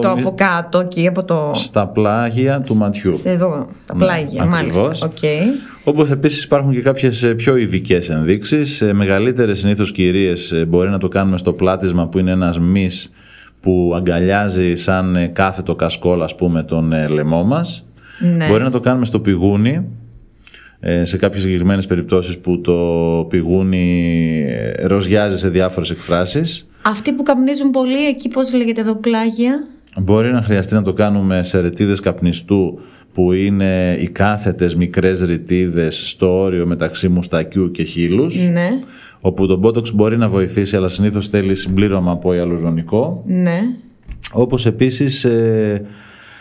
Το 0.00 0.10
από 0.10 0.34
κάτω, 0.34 0.78
εκεί 0.78 1.06
από 1.06 1.24
το. 1.24 1.50
στα 1.54 1.86
πλάγια 1.88 2.60
του 2.60 2.74
ματιού. 2.76 3.14
σε 3.14 3.30
Εδώ, 3.30 3.66
τα 3.86 3.94
Ναι, 3.96 4.04
πλάγια, 4.04 4.42
ακριβώς. 4.42 4.76
μάλιστα. 4.76 5.06
Οκ. 5.06 5.18
Όπως 5.84 6.10
επίσης 6.10 6.44
υπάρχουν 6.44 6.72
και 6.72 6.80
κάποιες 6.80 7.22
ε, 7.22 7.34
πιο 7.34 7.56
ειδικές 7.56 8.08
ενδείξεις. 8.10 8.80
Ε, 8.80 8.92
Μεγαλύτερες 8.92 9.58
συνήθως 9.58 9.92
κυρίες 9.92 10.52
ε, 10.52 10.64
μπορεί 10.64 10.88
να 10.90 10.98
το 10.98 11.08
κάνουμε 11.08 11.38
στο 11.38 11.52
πλάτισμα 11.52 12.08
που 12.08 12.18
είναι 12.18 12.30
ένας 12.30 12.58
μυς 12.58 13.10
που 13.60 13.92
αγκαλιάζει 13.96 14.74
σαν 14.74 15.16
ε, 15.16 15.26
κάθετο 15.26 15.74
κασκόλ 15.74 16.22
ας 16.22 16.34
πούμε 16.34 16.62
τον 16.62 16.92
ε, 16.92 17.08
λαιμό 17.08 17.44
μας. 17.44 17.80
Ναι. 18.18 18.46
Μπορεί 18.48 18.62
να 18.62 18.70
το 18.70 18.80
κάνουμε 18.80 19.04
στο 19.04 19.20
πηγούνι 19.20 19.86
ε, 20.80 21.04
σε 21.04 21.16
κάποιες 21.16 21.42
συγκεκριμένες 21.42 21.86
περιπτώσεις 21.86 22.38
που 22.38 22.60
το 22.60 23.26
πηγούνι 23.28 24.44
ε, 24.48 24.86
ροζιάζει 24.86 25.38
σε 25.38 25.48
διάφορες 25.48 25.90
εκφράσεις. 25.90 26.66
Αυτοί 26.82 27.12
που 27.12 27.22
καπνίζουν 27.22 27.70
πολύ, 27.70 28.06
εκεί 28.06 28.28
πώς 28.28 28.54
λέγεται 28.54 28.80
εδώ, 28.80 28.94
πλάγια; 28.94 29.62
Μπορεί 30.00 30.32
να 30.32 30.42
χρειαστεί 30.42 30.74
να 30.74 30.82
το 30.82 30.92
κάνουμε 30.92 31.42
σε 31.42 31.60
ρετίδες 31.60 32.00
καπνιστού 32.00 32.78
που 33.12 33.32
είναι 33.32 33.96
οι 34.00 34.08
κάθετες 34.08 34.74
μικρές 34.74 35.20
ρετίδες 35.22 36.08
στο 36.08 36.40
όριο 36.40 36.66
μεταξύ 36.66 37.08
μουστακιού 37.08 37.70
και 37.70 37.82
χείλους 37.82 38.48
Ναι, 38.48 38.68
όπου 39.20 39.46
το 39.46 39.60
Botox 39.62 39.92
μπορεί 39.92 40.16
να 40.16 40.28
βοηθήσει 40.28 40.76
αλλά 40.76 40.88
συνήθως 40.88 41.28
θέλει 41.28 41.54
συμπλήρωμα 41.54 42.12
από 42.12 42.34
ιαλουρονικό 42.34 43.22
ναι. 43.26 43.60
όπως 44.32 44.66
επίσης 44.66 45.26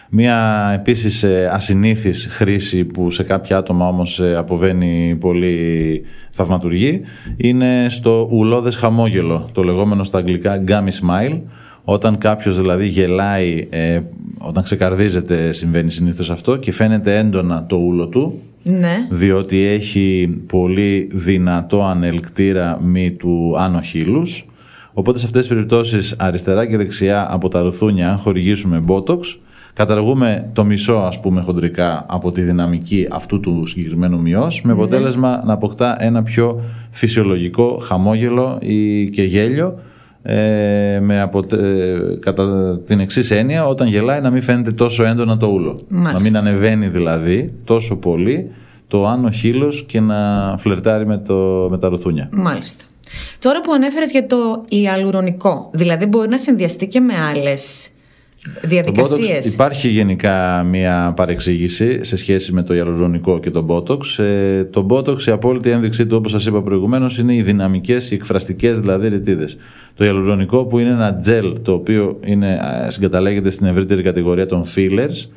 ε, 0.05 0.15
μια 0.15 0.71
επίσης 0.73 1.23
ε, 1.23 1.49
ασυνήθις 1.53 2.27
χρήση 2.29 2.85
που 2.85 3.11
σε 3.11 3.23
κάποια 3.23 3.57
άτομα 3.57 3.87
όμως 3.87 4.19
ε, 4.19 4.35
αποβαίνει 4.35 5.17
πολύ 5.19 6.01
θαυματουργή 6.29 7.01
είναι 7.37 7.85
στο 7.89 8.27
ουλώδες 8.31 8.75
χαμόγελο, 8.75 9.49
το 9.53 9.63
λεγόμενο 9.63 10.03
στα 10.03 10.17
αγγλικά 10.17 10.63
gummy 10.67 10.89
smile 11.01 11.41
όταν 11.85 12.17
κάποιος 12.17 12.61
δηλαδή 12.61 12.85
γελάει, 12.85 13.67
ε, 13.69 13.99
όταν 14.37 14.63
ξεκαρδίζεται 14.63 15.51
συμβαίνει 15.51 15.91
συνήθως 15.91 16.29
αυτό 16.29 16.57
και 16.57 16.71
φαίνεται 16.71 17.17
έντονα 17.17 17.65
το 17.65 17.75
ούλο 17.75 18.07
του 18.07 18.39
Ναι. 18.63 19.07
διότι 19.09 19.57
έχει 19.65 20.37
πολύ 20.47 21.09
δυνατό 21.11 21.83
ανελκτήρα 21.83 22.79
μη 22.81 23.11
του 23.11 23.53
άνω 23.57 23.81
χείλους. 23.81 24.45
Οπότε 24.93 25.19
σε 25.19 25.25
αυτές 25.25 25.41
τις 25.41 25.49
περιπτώσεις 25.49 26.15
αριστερά 26.17 26.65
και 26.67 26.77
δεξιά 26.77 27.27
από 27.29 27.47
τα 27.49 27.61
ρουθούνια 27.61 28.09
αν 28.09 28.17
χορηγήσουμε 28.17 28.83
Botox 28.87 29.19
καταργούμε 29.75 30.49
το 30.53 30.63
μισό 30.63 30.93
ας 30.93 31.19
πούμε 31.19 31.41
χοντρικά 31.41 32.05
από 32.07 32.31
τη 32.31 32.41
δυναμική 32.41 33.07
αυτού 33.11 33.39
του 33.39 33.65
συγκεκριμένου 33.65 34.21
μειός 34.21 34.61
με 34.61 34.71
αποτέλεσμα 34.71 35.41
να 35.45 35.53
αποκτά 35.53 35.95
ένα 35.99 36.23
πιο 36.23 36.61
φυσιολογικό 36.91 37.77
χαμόγελο 37.81 38.57
ή 38.61 39.09
και 39.09 39.23
γέλιο 39.23 39.79
ε, 40.23 40.99
με 41.01 41.21
αποτε... 41.21 41.55
ε, 41.55 42.15
κατά 42.19 42.79
την 42.79 42.99
εξής 42.99 43.31
έννοια 43.31 43.67
όταν 43.67 43.87
γελάει 43.87 44.21
να 44.21 44.29
μην 44.29 44.41
φαίνεται 44.41 44.71
τόσο 44.71 45.03
έντονα 45.03 45.37
το 45.37 45.47
ούλο. 45.47 45.79
Μάλιστα. 45.87 46.17
Να 46.17 46.23
μην 46.23 46.37
ανεβαίνει 46.37 46.87
δηλαδή 46.87 47.53
τόσο 47.63 47.95
πολύ 47.95 48.51
το 48.87 49.07
άνω 49.07 49.31
χείλος 49.31 49.83
και 49.87 49.99
να 49.99 50.53
φλερτάρει 50.57 51.05
με, 51.05 51.17
το, 51.17 51.67
με 51.71 51.77
τα 51.77 51.87
ρουθούνια. 51.87 52.29
Μάλιστα. 52.31 52.83
Τώρα 53.39 53.61
που 53.61 53.73
ανέφερες 53.73 54.11
για 54.11 54.25
το 54.25 54.65
ιαλουρονικό, 54.69 55.69
δηλαδή 55.73 56.05
μπορεί 56.05 56.29
να 56.29 56.37
συνδυαστεί 56.37 56.87
και 56.87 56.99
με 56.99 57.13
άλλες 57.29 57.89
Το 58.61 58.67
διαδικασίες. 58.67 59.45
Botox 59.45 59.53
υπάρχει 59.53 59.87
γενικά 59.87 60.63
μια 60.63 61.13
παρεξήγηση 61.15 62.03
σε 62.03 62.15
σχέση 62.15 62.53
με 62.53 62.63
το 62.63 62.73
ιαλουρονικό 62.73 63.39
και 63.39 63.51
το 63.51 63.65
Botox. 63.69 64.23
Ε, 64.23 64.63
το 64.63 64.85
Botox, 64.89 65.21
η 65.21 65.31
απόλυτη 65.31 65.69
ένδειξή 65.69 66.05
του, 66.05 66.17
όπως 66.17 66.31
σας 66.31 66.45
είπα 66.45 66.61
προηγουμένως, 66.61 67.17
είναι 67.17 67.35
οι 67.35 67.41
δυναμικές, 67.41 68.11
οι 68.11 68.13
εκφραστικές 68.13 68.79
δηλαδή 68.79 69.07
ρητίδες. 69.07 69.57
Το 69.93 70.05
ιαλουρονικό 70.05 70.65
που 70.65 70.79
είναι 70.79 70.89
ένα 70.89 71.19
gel 71.27 71.53
το 71.61 71.71
οποίο 71.73 72.19
είναι, 72.25 72.59
ε, 72.85 72.89
συγκαταλέγεται 72.89 73.49
στην 73.49 73.65
ευρύτερη 73.65 74.01
κατηγορία 74.01 74.45
των 74.45 74.63
fillers. 74.75 75.29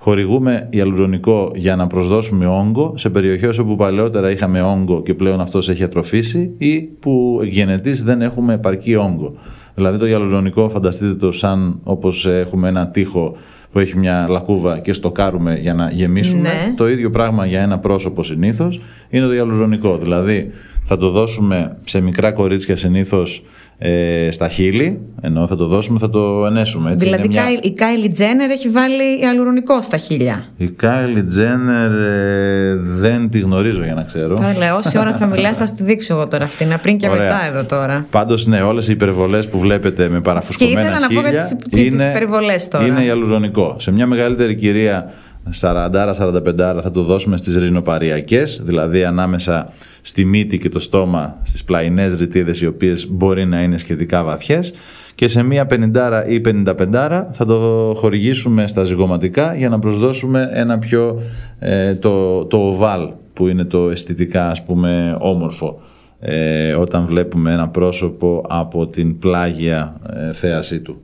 Χορηγούμε 0.00 0.68
ιαλουρονικό 0.70 1.50
για 1.54 1.76
να 1.76 1.86
προσδώσουμε 1.86 2.46
όγκο 2.46 2.94
σε 2.96 3.10
περιοχές 3.10 3.58
όπου 3.58 3.76
παλαιότερα 3.76 4.30
είχαμε 4.30 4.60
όγκο 4.60 5.02
και 5.02 5.14
πλέον 5.14 5.40
αυτός 5.40 5.68
έχει 5.68 5.84
ατροφήσει 5.84 6.54
ή 6.58 6.80
που 6.80 7.40
γενετής 7.44 8.02
δεν 8.02 8.22
έχουμε 8.22 8.54
επαρκή 8.54 8.94
όγκο. 8.94 9.34
Δηλαδή 9.78 9.98
το 9.98 10.06
ιαλουρονικό 10.06 10.68
φανταστείτε 10.68 11.14
το 11.14 11.30
σαν 11.30 11.80
όπως 11.82 12.26
έχουμε 12.26 12.68
ένα 12.68 12.88
τοίχο 12.88 13.36
που 13.72 13.78
έχει 13.78 13.98
μια 13.98 14.26
λακκούβα 14.28 14.78
και 14.78 14.92
στοκάρουμε 14.92 15.58
για 15.58 15.74
να 15.74 15.90
γεμίσουμε. 15.90 16.40
Ναι. 16.40 16.74
Το 16.76 16.88
ίδιο 16.88 17.10
πράγμα 17.10 17.46
για 17.46 17.60
ένα 17.60 17.78
πρόσωπο 17.78 18.22
συνήθως 18.22 18.80
είναι 19.08 19.26
το 19.26 19.32
ιαλουρονικό. 19.32 19.98
Δηλαδή 19.98 20.50
θα 20.82 20.96
το 20.96 21.10
δώσουμε 21.10 21.76
σε 21.84 22.00
μικρά 22.00 22.32
κορίτσια 22.32 22.76
συνήθως 22.76 23.42
ε, 23.78 24.28
στα 24.30 24.48
χείλη, 24.48 25.00
ενώ 25.20 25.46
θα 25.46 25.56
το 25.56 25.66
δώσουμε, 25.66 25.98
θα 25.98 26.10
το 26.10 26.46
ενέσουμε. 26.46 26.92
Έτσι. 26.92 27.04
δηλαδή 27.04 27.24
Είναι 27.24 27.32
μια- 27.42 27.58
η 27.62 27.72
Κάιλι 27.72 28.08
Τζένερ 28.08 28.50
έχει 28.50 28.68
βάλει 28.68 29.20
ιαλουρονικό 29.20 29.82
στα 29.82 29.96
χείλια. 29.96 30.44
η 30.56 30.68
Κάιλι 30.70 31.22
Τζένερ 31.24 31.90
ε, 31.92 32.74
δεν 32.76 33.28
τη 33.30 33.38
γνωρίζω 33.38 33.82
για 33.84 33.94
να 33.94 34.02
ξέρω. 34.02 34.36
Θα 34.36 34.58
λέω, 34.58 34.76
όση 34.76 34.98
ώρα 34.98 35.16
θα 35.16 35.26
μιλάς 35.26 35.56
θα 35.56 35.66
στη 35.66 35.82
δείξω 35.82 36.14
εγώ 36.14 36.26
τώρα 36.28 36.44
αυτή, 36.44 36.64
να 36.64 36.78
πριν 36.78 36.98
και 36.98 37.08
Ωραία. 37.08 37.22
μετά 37.22 37.46
εδώ 37.46 37.64
τώρα. 37.64 38.06
Πάντως, 38.10 38.46
ναι, 38.46 38.60
όλες 38.60 38.88
οι 38.88 38.92
υπερβολές 38.92 39.48
που 39.48 39.58
βλέπετε 39.58 40.08
με 40.08 40.20
παραφουσκωμένα 40.20 40.80
Και 40.80 40.86
ήθελα 40.86 41.00
να 41.00 41.06
πω 41.06 41.12
για 41.12 41.22
χείλια 41.28 41.56
τις- 41.70 41.96
τις 41.98 42.04
υπερβολές 42.08 42.68
τώρα. 42.68 42.86
Είναι 42.86 43.02
ιαλουρονικό. 43.04 43.76
Σε 43.78 43.90
μια 43.92 44.06
μεγαλύτερη 44.06 44.54
κυρία 44.54 45.12
40-45 45.60 46.78
θα 46.82 46.90
το 46.92 47.02
δώσουμε 47.02 47.36
στις 47.36 47.56
ρινοπαριακές, 47.56 48.60
δηλαδή 48.64 49.04
ανάμεσα 49.04 49.72
στη 50.00 50.24
μύτη 50.24 50.58
και 50.58 50.68
το 50.68 50.78
στόμα 50.78 51.38
στις 51.42 51.64
πλαϊνές 51.64 52.18
ρητίδες 52.18 52.60
οι 52.60 52.66
οποίες 52.66 53.08
μπορεί 53.10 53.46
να 53.46 53.62
είναι 53.62 53.78
σχετικά 53.78 54.24
βαθιές 54.24 54.72
και 55.18 55.28
σε 55.28 55.42
μια 55.42 55.66
50 55.70 56.22
ή 56.28 56.40
55 56.44 57.24
θα 57.32 57.44
το 57.46 57.92
χορηγήσουμε 57.96 58.66
στα 58.66 58.84
ζυγωματικά 58.84 59.54
για 59.54 59.68
να 59.68 59.78
προσδώσουμε 59.78 60.48
ένα 60.52 60.78
πιο 60.78 61.20
ε, 61.58 61.94
το, 61.94 62.44
το 62.44 62.56
οβάλ 62.56 63.10
που 63.32 63.48
είναι 63.48 63.64
το 63.64 63.90
αισθητικά 63.90 64.50
ας 64.50 64.62
πούμε 64.62 65.16
όμορφο 65.18 65.80
ε, 66.20 66.74
όταν 66.74 67.04
βλέπουμε 67.04 67.52
ένα 67.52 67.68
πρόσωπο 67.68 68.44
από 68.48 68.86
την 68.86 69.18
πλάγια 69.18 70.00
ε, 70.12 70.32
θέασή 70.32 70.80
του. 70.80 71.00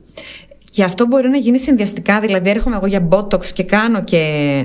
Και 0.75 0.83
αυτό 0.83 1.07
μπορεί 1.07 1.29
να 1.29 1.37
γίνει 1.37 1.59
συνδυαστικά, 1.59 2.19
δηλαδή 2.19 2.49
έρχομαι 2.49 2.75
εγώ 2.75 2.85
για 2.85 3.07
botox 3.09 3.45
και 3.45 3.63
κάνω 3.63 4.03
και 4.03 4.21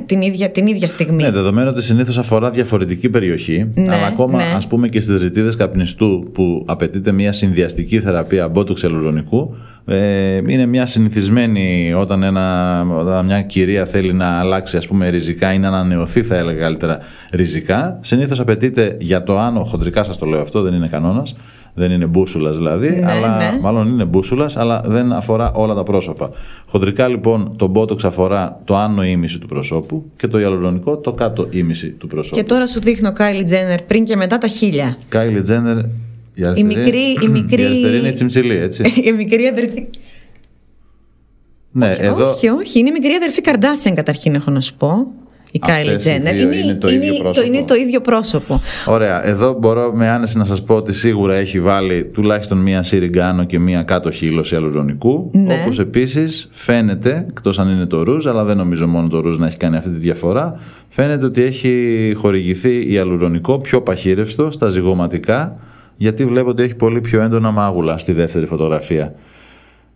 την 0.06 0.22
ίδια, 0.22 0.50
την 0.50 0.66
ίδια 0.66 0.88
στιγμή. 0.88 1.22
Ναι, 1.22 1.30
δεδομένου 1.30 1.68
ότι 1.72 1.82
συνήθως 1.82 2.18
αφορά 2.18 2.50
διαφορετική 2.50 3.08
περιοχή, 3.08 3.70
Ναι, 3.74 3.94
αλλά 3.94 4.06
ακόμα 4.06 4.36
ναι. 4.36 4.52
ας 4.56 4.66
πούμε 4.66 4.88
και 4.88 5.00
στις 5.00 5.20
ρητίδες 5.20 5.56
καπνιστού 5.56 6.30
που 6.32 6.64
απαιτείται 6.66 7.12
μια 7.12 7.32
συνδυαστική 7.32 8.00
θεραπεία 8.00 8.50
botox 8.54 8.80
ιαλουρονικού, 8.80 9.56
ε, 9.84 10.36
είναι 10.46 10.66
μια 10.66 10.86
συνηθισμένη 10.86 11.92
όταν, 11.92 12.22
ένα, 12.22 12.86
όταν 12.90 13.24
μια 13.24 13.42
κυρία 13.42 13.86
θέλει 13.86 14.12
να 14.12 14.38
αλλάξει 14.38 14.76
ας 14.76 14.86
πούμε 14.86 15.08
ριζικά 15.08 15.52
ή 15.52 15.58
να 15.58 15.68
ανανεωθεί 15.68 16.22
θα 16.22 16.36
έλεγα 16.36 16.60
καλύτερα 16.60 16.98
ριζικά, 17.32 17.98
συνήθως 18.00 18.40
απαιτείται 18.40 18.96
για 19.00 19.22
το 19.22 19.38
άνω, 19.38 19.64
χοντρικά 19.64 20.02
σας 20.02 20.18
το 20.18 20.26
λέω 20.26 20.40
αυτό, 20.40 20.62
δεν 20.62 20.74
είναι 20.74 20.88
κανόνας, 20.88 21.34
δεν 21.74 21.90
είναι 21.90 22.06
μπούσουλας 22.06 22.56
δηλαδή, 22.56 22.90
Ναι, 22.90 23.10
αλλά 23.10 23.36
ναι. 23.36 23.58
μάλλον 23.60 23.88
είναι 23.88 24.04
μπούσουλας, 24.04 24.56
αλλά 24.56 24.82
δεν 24.86 25.12
αφορά 25.12 25.52
όλα 25.52 25.74
τα 25.74 25.82
πρόσωπα. 25.82 26.30
Χοντρικά 26.66 27.08
λοιπόν 27.08 27.56
το 27.56 27.72
botox 27.74 28.04
αφορά 28.04 28.60
το 28.64 28.76
άνω 28.76 29.04
ήμισυ 29.04 29.38
του 29.38 29.46
προσώπου 29.46 30.04
και 30.16 30.26
το 30.26 30.38
ιαλουρονικό 30.38 30.96
το 30.96 31.12
κάτω 31.12 31.46
ήμισυ 31.50 31.88
του 31.90 32.06
προσώπου. 32.06 32.36
Και 32.36 32.44
τώρα 32.44 32.66
σου 32.66 32.80
δείχνω 32.80 33.12
Κάιλι 33.12 33.44
Τζένερ 33.44 33.82
πριν 33.82 34.04
και 34.04 34.16
μετά 34.16 34.38
τα 34.38 34.48
χείλια. 34.48 34.96
Κάιλι 35.08 35.42
Τζένερ, 35.42 35.76
η 36.34 36.44
αριστερή, 36.44 36.76
μικρή- 36.76 37.22
η 37.24 37.28
μικρή- 37.40 37.60
η 37.60 37.64
αριστερή 37.64 37.98
είναι 37.98 38.08
η 38.08 38.12
τσιμψιλή, 38.12 38.56
έτσι. 38.56 38.82
η 39.08 39.12
μικρή 39.12 39.46
αδερφή. 39.46 39.86
ναι, 41.72 41.88
όχι, 41.90 42.02
εδώ 42.04 42.30
όχι, 42.30 42.48
όχι, 42.48 42.78
είναι 42.78 42.88
η 42.88 42.92
μικρή 42.92 43.12
αδερφή 43.12 43.40
Καρντάσιαν 43.40 43.94
καταρχήν 43.94 44.34
έχω 44.34 44.50
να 44.50 44.60
σου 44.60 44.74
πω. 44.74 45.06
Η 45.52 45.58
Αυτές 45.62 45.76
Κάιλι 45.76 45.92
οι 45.92 45.96
Τζένερ. 45.96 46.34
δύο 46.34 46.52
είναι 46.52 46.74
το 46.74 46.88
ίδιο 46.88 47.14
πρόσωπο. 47.18 47.46
είναι 47.46 47.62
το 47.64 47.74
ίδιο 47.74 48.00
πρόσωπο. 48.00 48.60
Ωραία, 48.86 49.26
εδώ 49.26 49.52
μπορώ 49.58 49.92
με 49.94 50.08
άνεση 50.08 50.38
να 50.38 50.44
σας 50.44 50.62
πω 50.62 50.74
ότι 50.74 50.92
σίγουρα 50.92 51.34
έχει 51.34 51.60
βάλει 51.60 52.04
τουλάχιστον 52.04 52.58
μία 52.58 52.82
σύριγγα 52.82 53.28
άνω 53.28 53.44
και 53.44 53.58
μία 53.58 53.82
κάτω 53.82 54.10
χείλος 54.10 54.52
ιαλουρονικού. 54.52 55.30
Ναι. 55.32 55.60
Όπως 55.62 55.78
επίσης 55.78 56.48
φαίνεται, 56.50 57.26
εκτός 57.28 57.58
αν 57.58 57.70
είναι 57.70 57.86
το 57.86 58.02
ρούζ, 58.02 58.26
αλλά 58.26 58.44
δεν 58.44 58.56
νομίζω 58.56 58.86
μόνο 58.86 59.08
το 59.08 59.20
ρούζ 59.20 59.36
να 59.36 59.46
έχει 59.46 59.56
κάνει 59.56 59.76
αυτή 59.76 59.90
τη 59.90 59.98
διαφορά, 59.98 60.60
φαίνεται 60.88 61.24
ότι 61.26 61.42
έχει 61.42 62.12
χορηγηθεί 62.16 62.92
ιαλουρονικό 62.92 63.58
πιο 63.58 63.82
παχύρευστο 63.82 64.50
στα 64.50 64.68
ζυγωματικά, 64.68 65.56
γιατί 66.00 66.26
βλέπω 66.26 66.48
ότι 66.48 66.62
έχει 66.62 66.74
πολύ 66.74 67.00
πιο 67.00 67.20
έντονα 67.22 67.50
μάγουλα 67.50 67.98
στη 67.98 68.12
δεύτερη 68.12 68.46
φωτογραφία. 68.46 69.14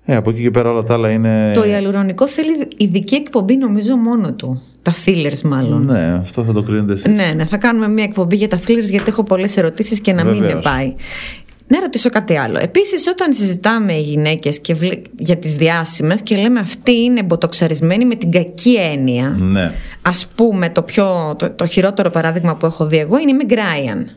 Ε, 0.05 0.17
από 0.17 0.31
εκεί 0.31 0.43
και 0.43 0.51
πέρα 0.51 0.71
όλα 0.71 0.83
τα 0.83 0.95
άλλα 0.95 1.11
είναι... 1.11 1.53
Το 1.55 1.65
ιαλουρονικό 1.65 2.29
θέλει 2.29 2.69
ειδική 2.77 3.15
εκπομπή 3.15 3.57
νομίζω 3.57 3.97
μόνο 3.97 4.33
του. 4.33 4.63
Τα 4.83 4.95
fillers 5.07 5.41
μάλλον. 5.41 5.85
Ναι, 5.85 6.17
αυτό 6.19 6.45
θα 6.45 6.53
το 6.53 6.63
κρίνετε 6.63 6.93
εσείς. 6.93 7.07
Ναι, 7.07 7.33
ναι, 7.37 7.45
θα 7.45 7.57
κάνουμε 7.57 7.89
μια 7.89 8.05
εκπομπή 8.05 8.37
για 8.37 8.49
τα 8.49 8.59
fillers 8.67 8.89
γιατί 8.91 9.05
έχω 9.09 9.23
πολλές 9.23 9.57
ερωτήσεις 9.57 10.01
και 10.01 10.13
να 10.13 10.25
μην 10.25 10.41
Βεβαίως. 10.41 10.65
πάει. 10.65 10.95
Να 11.67 11.81
ρωτήσω 11.81 12.09
κάτι 12.09 12.37
άλλο. 12.37 12.59
Επίσης, 12.61 13.07
όταν 13.07 13.33
συζητάμε 13.33 13.93
οι 13.93 14.03
γυναίκες 14.03 14.61
για 15.17 15.37
τις 15.37 15.55
διάσημες 15.55 16.23
και 16.23 16.37
λέμε 16.37 16.61
αυτή 16.61 16.93
είναι 16.93 17.23
μποτοξαρισμένη 17.23 18.05
με 18.05 18.15
την 18.15 18.31
κακή 18.31 18.75
έννοια. 18.75 19.37
Ναι. 19.41 19.73
Α 20.03 20.13
πούμε, 20.35 20.71
το, 20.71 20.83
πιο, 20.83 21.35
το, 21.39 21.51
το 21.51 21.67
χειρότερο 21.67 22.11
παράδειγμα 22.11 22.57
που 22.57 22.67
έχω 22.67 22.87
δει 22.87 22.99
εγώ 22.99 23.19
είναι 23.19 23.31
η 23.31 23.35
Μεγκράιαν. 23.35 24.11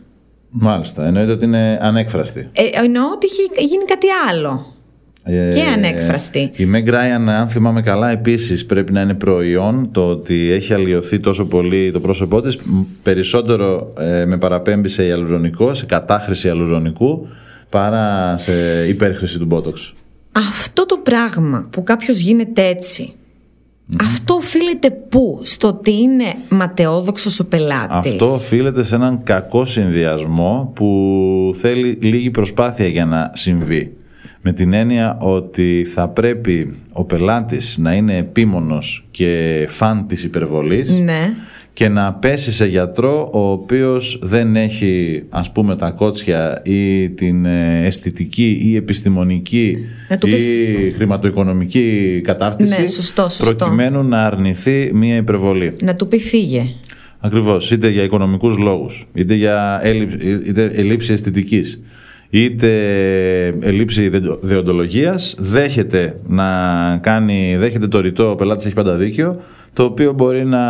Μάλιστα. 0.59 1.05
Εννοείται 1.05 1.31
ότι 1.31 1.45
είναι 1.45 1.79
ανέκφραστη. 1.81 2.49
Ε, 2.53 2.63
εννοώ 2.83 3.03
ότι 3.13 3.25
έχει 3.25 3.65
γίνει 3.65 3.85
κάτι 3.85 4.07
άλλο. 4.29 4.75
Ε, 5.23 5.49
και 5.49 5.61
ανέκφραστη. 5.61 6.51
Η 6.55 6.67
Meg 6.73 6.89
Ryan, 6.89 7.27
αν 7.27 7.47
θυμάμαι 7.47 7.81
καλά, 7.81 8.09
επίσης 8.09 8.65
πρέπει 8.65 8.91
να 8.91 9.01
είναι 9.01 9.13
προϊόν 9.13 9.89
το 9.91 10.09
ότι 10.09 10.51
έχει 10.51 10.73
αλλοιωθεί 10.73 11.19
τόσο 11.19 11.45
πολύ 11.45 11.91
το 11.91 11.99
πρόσωπό 11.99 12.41
της. 12.41 12.57
Περισσότερο 13.03 13.93
ε, 13.99 14.25
με 14.25 14.37
παραπέμπει 14.37 14.89
σε 14.89 15.05
ιαλουρονικό, 15.05 15.73
σε 15.73 15.85
κατάχρηση 15.85 16.47
ιαλουρονικού, 16.47 17.27
παρά 17.69 18.37
σε 18.37 18.53
υπέρχρηση 18.87 19.39
του 19.39 19.45
μπότοξ. 19.45 19.93
Αυτό 20.31 20.85
το 20.85 20.97
πράγμα 20.97 21.67
που 21.69 21.83
κάποιος 21.83 22.19
γίνεται 22.19 22.61
αυτό 24.01 24.33
οφείλεται 24.33 24.91
πού, 24.91 25.39
στο 25.43 25.67
ότι 25.67 25.91
είναι 25.91 26.35
ματαιόδοξος 26.49 27.39
ο 27.39 27.45
πελάτης. 27.45 28.11
Αυτό 28.11 28.33
οφείλεται 28.33 28.83
σε 28.83 28.95
έναν 28.95 29.23
κακό 29.23 29.65
συνδυασμό 29.65 30.71
που 30.75 31.51
θέλει 31.55 31.97
λίγη 32.01 32.31
προσπάθεια 32.31 32.87
για 32.87 33.05
να 33.05 33.31
συμβεί. 33.33 33.91
Με 34.41 34.53
την 34.53 34.73
έννοια 34.73 35.17
ότι 35.21 35.87
θα 35.93 36.07
πρέπει 36.07 36.77
ο 36.91 37.03
πελάτης 37.03 37.77
να 37.77 37.93
είναι 37.93 38.17
επίμονος 38.17 39.03
και 39.11 39.65
φαν 39.69 40.07
της 40.07 40.23
υπερβολής 40.23 40.89
ναι 40.91 41.33
και 41.77 41.89
να 41.89 42.13
πέσει 42.13 42.51
σε 42.51 42.65
γιατρό 42.65 43.29
ο 43.33 43.39
οποίος 43.39 44.19
δεν 44.21 44.55
έχει 44.55 45.23
ας 45.29 45.51
πούμε 45.51 45.75
τα 45.75 45.89
κότσια 45.89 46.61
ή 46.65 47.09
την 47.09 47.45
ε, 47.45 47.85
αισθητική 47.85 48.59
ή 48.63 48.75
επιστημονική 48.75 49.77
ή 50.23 50.91
χρηματοοικονομική 50.91 52.21
κατάρτιση 52.23 52.81
ναι, 52.81 52.87
σωστό, 52.87 53.21
σωστό. 53.29 53.55
προκειμένου 53.55 54.03
να 54.03 54.25
αρνηθεί 54.25 54.89
μία 54.93 55.15
υπερβολή. 55.15 55.73
Να 55.81 55.95
του 55.95 56.07
πει 56.07 56.19
φύγε. 56.19 56.67
Ακριβώς, 57.19 57.71
είτε 57.71 57.89
για 57.89 58.03
οικονομικούς 58.03 58.57
λόγους, 58.57 59.07
είτε 59.13 59.33
για 59.33 59.79
έλλειψη, 59.83 60.41
είτε 60.45 60.71
ελλείψη 60.73 61.13
αισθητικής 61.13 61.79
είτε 62.29 62.69
ελλείψη 63.61 64.11
δεοντολογίας 64.39 65.35
δέχεται 65.37 66.19
να 66.27 66.47
κάνει, 67.01 67.55
δέχεται 67.57 67.87
το 67.87 67.99
ρητό 67.99 68.29
ο 68.29 68.35
πελάτης 68.35 68.65
έχει 68.65 68.75
πάντα 68.75 68.95
δίκιο 68.95 69.41
το 69.77 69.83
οποίο 69.83 70.13
μπορεί 70.13 70.45
να 70.45 70.63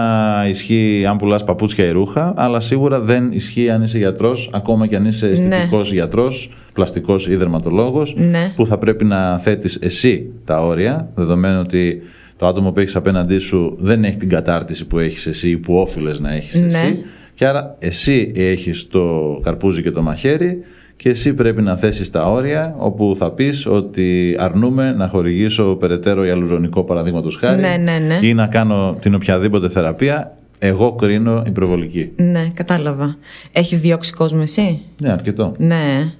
ισχύει 0.49 1.05
αν 1.09 1.17
πουλάς 1.17 1.43
παπούτσια 1.43 1.85
ή 1.85 1.91
ρούχα, 1.91 2.33
αλλά 2.37 2.59
σίγουρα 2.59 2.99
δεν 2.99 3.31
ισχύει 3.31 3.69
αν 3.69 3.81
είσαι 3.83 3.97
γιατρός, 3.97 4.49
ακόμα 4.53 4.87
και 4.87 4.95
αν 4.95 5.05
είσαι 5.05 5.27
αισθητικός 5.27 5.89
ναι. 5.89 5.95
γιατρός, 5.95 6.49
πλαστικός 6.73 7.27
ή 7.27 7.35
δερματολόγος, 7.35 8.15
ναι. 8.17 8.51
που 8.55 8.65
θα 8.65 8.77
πρέπει 8.77 9.05
να 9.05 9.37
θέτεις 9.37 9.75
εσύ 9.81 10.31
τα 10.45 10.59
όρια, 10.59 11.09
δεδομένου 11.15 11.59
ότι 11.59 12.01
το 12.37 12.47
άτομο 12.47 12.71
που 12.71 12.79
έχεις 12.79 12.95
απέναντί 12.95 13.37
σου 13.37 13.75
δεν 13.79 14.03
έχει 14.03 14.17
την 14.17 14.29
κατάρτιση 14.29 14.85
που 14.85 14.99
έχεις 14.99 15.27
εσύ 15.27 15.49
ή 15.49 15.57
που 15.57 15.75
όφιλε 15.75 16.11
να 16.19 16.33
έχεις 16.33 16.61
ναι. 16.61 16.67
εσύ. 16.67 17.03
Και 17.33 17.45
άρα 17.45 17.75
εσύ 17.79 18.31
έχεις 18.35 18.87
το 18.87 19.39
καρπούζι 19.43 19.81
και 19.81 19.91
το 19.91 20.01
μαχαίρι 20.01 20.59
και 20.97 21.09
εσύ 21.09 21.33
πρέπει 21.33 21.61
να 21.61 21.77
θέσεις 21.77 22.09
τα 22.09 22.31
όρια 22.31 22.75
όπου 22.77 23.13
θα 23.17 23.31
πεις 23.31 23.65
ότι 23.65 24.35
αρνούμε 24.39 24.91
να 24.91 25.07
χορηγήσω 25.07 25.75
περαιτέρω 25.75 26.25
ιαλουρονικό 26.25 26.83
παραδείγματος 26.83 27.37
χάρη 27.37 27.61
ναι, 27.61 27.77
ναι, 27.77 27.97
ναι. 28.07 28.27
ή 28.27 28.33
να 28.33 28.47
κάνω 28.47 28.97
την 28.99 29.15
οποιαδήποτε 29.15 29.69
θεραπεία 29.69 30.35
εγώ 30.59 30.95
κρίνω 30.95 31.43
η 31.45 31.51
προβολική. 31.51 32.11
Ναι, 32.15 32.47
κατάλαβα. 32.53 33.17
Έχεις 33.51 33.79
διώξει 33.79 34.13
κόσμο 34.13 34.39
εσύ; 34.41 34.81
Ναι, 35.01 35.11
αρκετό. 35.11 35.53
Ναι. 35.57 36.13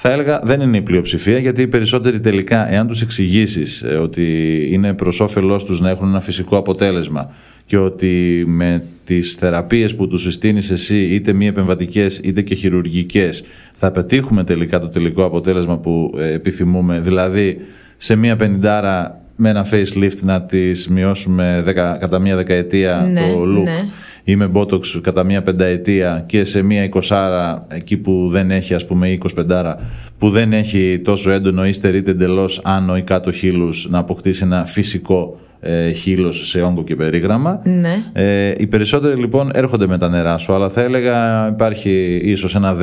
Θα 0.00 0.10
έλεγα 0.12 0.40
δεν 0.42 0.60
είναι 0.60 0.76
η 0.76 0.82
πλειοψηφία 0.82 1.38
γιατί 1.38 1.62
οι 1.62 1.66
περισσότεροι 1.66 2.20
τελικά, 2.20 2.72
εάν 2.72 2.86
τους 2.86 3.02
εξηγήσεις 3.02 3.82
ε, 3.82 3.94
ότι 3.94 4.24
είναι 4.72 4.92
προς 4.94 5.20
όφελός 5.20 5.64
τους 5.64 5.80
να 5.80 5.90
έχουν 5.90 6.08
ένα 6.08 6.20
φυσικό 6.20 6.56
αποτέλεσμα 6.56 7.34
και 7.64 7.76
ότι 7.76 8.44
με 8.46 8.82
τις 9.04 9.34
θεραπείες 9.34 9.94
που 9.94 10.08
τους 10.08 10.22
συστήνεις 10.22 10.70
εσύ 10.70 10.98
είτε 10.98 11.32
μη 11.32 11.46
επεμβατικές 11.46 12.20
είτε 12.22 12.42
και 12.42 12.54
χειρουργικές 12.54 13.42
θα 13.72 13.90
πετύχουμε 13.90 14.44
τελικά 14.44 14.80
το 14.80 14.88
τελικό 14.88 15.24
αποτέλεσμα 15.24 15.78
που 15.78 16.14
ε, 16.18 16.32
επιθυμούμε 16.32 17.00
δηλαδή 17.00 17.58
σε 17.96 18.14
μία 18.14 18.36
πενιντάρα 18.36 19.20
με 19.36 19.48
ένα 19.48 19.66
facelift 19.70 20.22
να 20.22 20.42
τις 20.42 20.88
μειώσουμε 20.88 21.62
κατά 22.00 22.18
μία 22.18 22.36
δεκαετία 22.36 23.08
ναι, 23.12 23.20
το 23.20 23.42
look 23.42 23.62
ναι. 23.62 23.88
Ή 24.28 24.36
με 24.36 24.50
botox 24.54 24.86
κατά 25.00 25.24
μία 25.24 25.42
πενταετία 25.42 26.24
και 26.26 26.44
σε 26.44 26.62
μία 26.62 26.82
εικοσάρα 26.82 27.66
εκεί 27.68 27.96
που 27.96 28.28
δεν 28.30 28.50
έχει 28.50 28.74
ας 28.74 28.86
πούμε 28.86 29.08
ή 29.08 29.12
εικοσπεντάρα 29.12 29.78
που 30.18 30.30
δεν 30.30 30.52
έχει 30.52 30.98
τόσο 31.04 31.30
έντονο 31.30 31.66
ή 31.66 31.72
στερείται 31.72 32.10
εντελώς 32.10 32.60
άνω 32.64 32.96
ή 32.96 33.02
κάτω 33.02 33.32
χείλους 33.32 33.86
να 33.90 33.98
αποκτήσει 33.98 34.44
ένα 34.44 34.64
φυσικό 34.64 35.40
ε, 35.60 35.90
χείλος 35.90 36.48
σε 36.48 36.60
όγκο 36.60 36.84
και 36.84 36.96
περίγραμμα. 36.96 37.60
Ναι. 37.64 38.02
Ε, 38.12 38.52
οι 38.58 38.66
περισσότεροι 38.66 39.20
λοιπόν 39.20 39.50
έρχονται 39.54 39.86
με 39.86 39.98
τα 39.98 40.08
νερά 40.08 40.38
σου, 40.38 40.52
αλλά 40.52 40.68
θα 40.68 40.82
έλεγα 40.82 41.48
υπάρχει 41.48 42.20
ίσως 42.22 42.54
ένα 42.54 42.76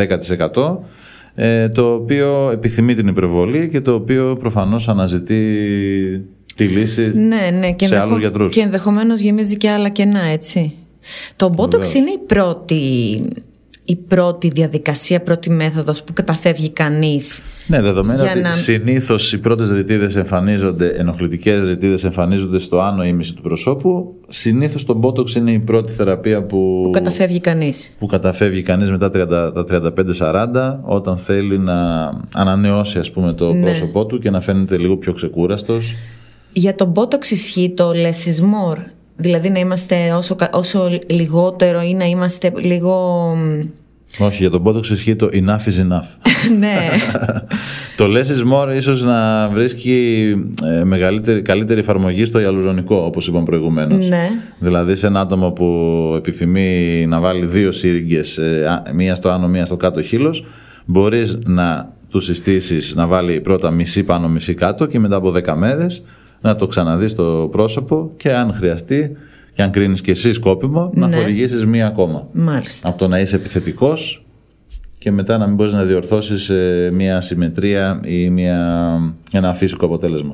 10% 0.53 0.77
ε, 1.35 1.69
το 1.69 1.93
οποίο 1.93 2.49
επιθυμεί 2.53 2.93
την 2.93 3.07
υπερβολή 3.07 3.69
και 3.69 3.81
το 3.81 3.93
οποίο 3.93 4.37
προφανώς 4.39 4.89
αναζητεί 4.89 5.41
τη 6.55 6.63
λύση 6.63 7.11
ναι, 7.15 7.57
ναι, 7.59 7.71
και 7.71 7.85
σε 7.85 7.99
άλλους 7.99 8.19
γιατρούς. 8.19 8.53
Και 8.53 8.61
ενδεχομένως 8.61 9.19
γεμίζει 9.19 9.57
και 9.57 9.69
άλλα 9.69 9.89
κενά, 9.89 10.23
έτσι. 10.23 10.73
Το 11.35 11.53
Botox 11.57 11.93
είναι 11.93 12.11
η 12.11 12.19
πρώτη 12.27 12.81
η 13.85 13.95
πρώτη 13.95 14.47
διαδικασία, 14.47 15.21
πρώτη 15.21 15.49
μέθοδος 15.49 16.03
που 16.03 16.13
καταφεύγει 16.13 16.69
κανείς. 16.69 17.41
Ναι, 17.67 17.81
δεδομένου 17.81 18.23
ότι 18.29 18.39
να... 18.39 18.51
συνήθως 18.51 19.33
οι 19.33 19.39
πρώτες 19.39 19.71
ρητίδες 19.71 20.15
εμφανίζονται, 20.15 20.87
ενοχλητικές 20.87 21.67
ρητίδες 21.67 22.03
εμφανίζονται 22.03 22.59
στο 22.59 22.79
άνω 22.81 23.03
ήμιση 23.03 23.33
του 23.33 23.41
προσώπου. 23.41 24.15
Συνήθως 24.27 24.85
το 24.85 24.99
Botox 25.03 25.35
είναι 25.35 25.51
η 25.51 25.59
πρώτη 25.59 25.91
θεραπεία 25.91 26.43
που, 26.43 26.81
που 26.83 26.89
καταφεύγει 26.89 27.39
κανείς. 27.39 27.91
Που 27.99 28.05
καταφεύγει 28.05 28.61
κανείς 28.61 28.91
μετά 28.91 29.09
τα 29.09 29.63
35-40 30.19 30.77
όταν 30.83 31.17
θέλει 31.17 31.59
να 31.59 32.09
ανανεώσει 32.33 32.99
ας 32.99 33.11
πούμε 33.11 33.33
το 33.33 33.53
ναι. 33.53 33.61
πρόσωπό 33.61 34.05
του 34.05 34.19
και 34.19 34.29
να 34.29 34.41
φαίνεται 34.41 34.77
λίγο 34.77 34.97
πιο 34.97 35.13
ξεκούραστος. 35.13 35.95
Για 36.53 36.75
τον 36.75 36.91
Botox 36.95 37.29
ισχύει 37.29 37.73
το 37.75 37.89
less 37.89 38.29
is 38.29 38.41
more. 38.41 38.94
Δηλαδή 39.15 39.49
να 39.49 39.59
είμαστε 39.59 40.11
όσο, 40.17 40.35
όσο 40.51 40.89
λιγότερο 41.07 41.81
ή 41.81 41.93
να 41.93 42.05
είμαστε 42.05 42.51
λίγο... 42.55 43.27
Όχι, 44.19 44.35
για 44.41 44.49
τον 44.49 44.63
Botox 44.65 44.85
ισχύει 44.89 45.15
το 45.15 45.29
enough 45.31 45.69
is 45.69 45.87
enough. 45.87 46.07
ναι. 46.59 46.77
το 47.97 48.05
less 48.05 48.25
is 48.25 48.53
more 48.53 48.75
ίσως 48.75 49.03
να 49.03 49.47
βρίσκει 49.47 50.33
ε, 50.63 50.83
μεγαλύτερη, 50.83 51.41
καλύτερη 51.41 51.79
εφαρμογή 51.79 52.25
στο 52.25 52.39
ιαλουρονικό, 52.39 52.95
όπως 52.95 53.27
είπαμε 53.27 53.45
προηγουμένως. 53.45 54.07
Ναι. 54.07 54.29
Δηλαδή 54.59 54.95
σε 54.95 55.07
ένα 55.07 55.19
άτομο 55.19 55.51
που 55.51 55.65
επιθυμεί 56.17 57.05
να 57.07 57.19
βάλει 57.19 57.45
δύο 57.45 57.71
σύριγγες, 57.71 58.37
ε, 58.37 58.81
μία 58.93 59.15
στο 59.15 59.29
άνω, 59.29 59.47
μία 59.47 59.65
στο 59.65 59.77
κάτω 59.77 60.01
χείλος, 60.01 60.45
μπορείς 60.85 61.39
να 61.45 61.93
τους 62.09 62.25
συστήσεις 62.25 62.95
να 62.95 63.07
βάλει 63.07 63.41
πρώτα 63.41 63.71
μισή 63.71 64.03
πάνω, 64.03 64.29
μισή 64.29 64.53
κάτω 64.53 64.85
και 64.85 64.99
μετά 64.99 65.15
από 65.15 65.31
10 65.31 65.53
μέρες 65.55 66.03
να 66.45 66.55
το 66.55 66.67
ξαναδείς 66.67 67.11
στο 67.11 67.47
πρόσωπο 67.51 68.11
και 68.17 68.33
αν 68.33 68.53
χρειαστεί 68.53 69.17
και 69.53 69.61
αν 69.61 69.71
κρίνεις 69.71 70.01
και 70.01 70.11
εσύ 70.11 70.33
σκόπιμο 70.33 70.91
να 70.93 71.07
ναι. 71.07 71.17
χορηγήσεις 71.17 71.65
μία 71.65 71.87
ακόμα. 71.87 72.27
Μάλιστα. 72.31 72.89
Από 72.89 72.97
το 72.97 73.07
να 73.07 73.19
είσαι 73.19 73.35
επιθετικός 73.35 74.25
και 74.97 75.11
μετά 75.11 75.37
να 75.37 75.47
μην 75.47 75.55
μπορείς 75.55 75.73
να 75.73 75.83
διορθώσεις 75.83 76.49
ε, 76.49 76.89
μία 76.93 77.21
συμμετρία 77.21 77.99
ή 78.03 78.29
μία, 78.29 78.99
ένα 79.31 79.53
φυσικό 79.53 79.85
αποτέλεσμα. 79.85 80.33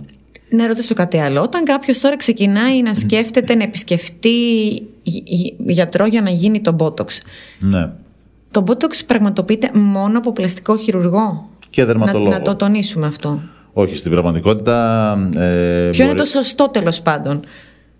Να 0.50 0.68
ρωτήσω 0.68 0.94
κάτι 0.94 1.18
άλλο. 1.18 1.42
Όταν 1.42 1.64
κάποιος 1.64 2.00
τώρα 2.00 2.18
ξεκινάει 2.18 2.82
να 2.82 2.94
σκέφτεται 2.94 3.56
να 3.56 3.64
επισκεφτεί 3.64 4.30
γιατρό 5.58 6.06
για 6.06 6.22
να 6.22 6.30
γίνει 6.30 6.62
το 6.62 6.76
Botox. 6.80 7.08
Ναι. 7.60 7.92
Το 8.52 8.64
Botox 8.68 9.02
πραγματοποιείται 9.06 9.72
μόνο 9.74 10.18
από 10.18 10.32
πλαστικό 10.32 10.78
χειρουργό; 10.78 11.50
Και 11.70 11.86
δερματολόγο. 11.86 12.32
Να, 12.32 12.38
να 12.38 12.44
το 12.44 12.56
τονίσουμε 12.56 13.08
αυτό. 13.08 13.40
Όχι, 13.74 13.96
στην 13.96 14.12
πραγματικότητα. 14.12 15.18
Ε, 15.38 15.90
Ποιο 15.92 16.06
είναι 16.06 16.14
το 16.14 16.26
σωστό 16.26 16.70
τέλος 16.70 17.02
πάντων; 17.02 17.40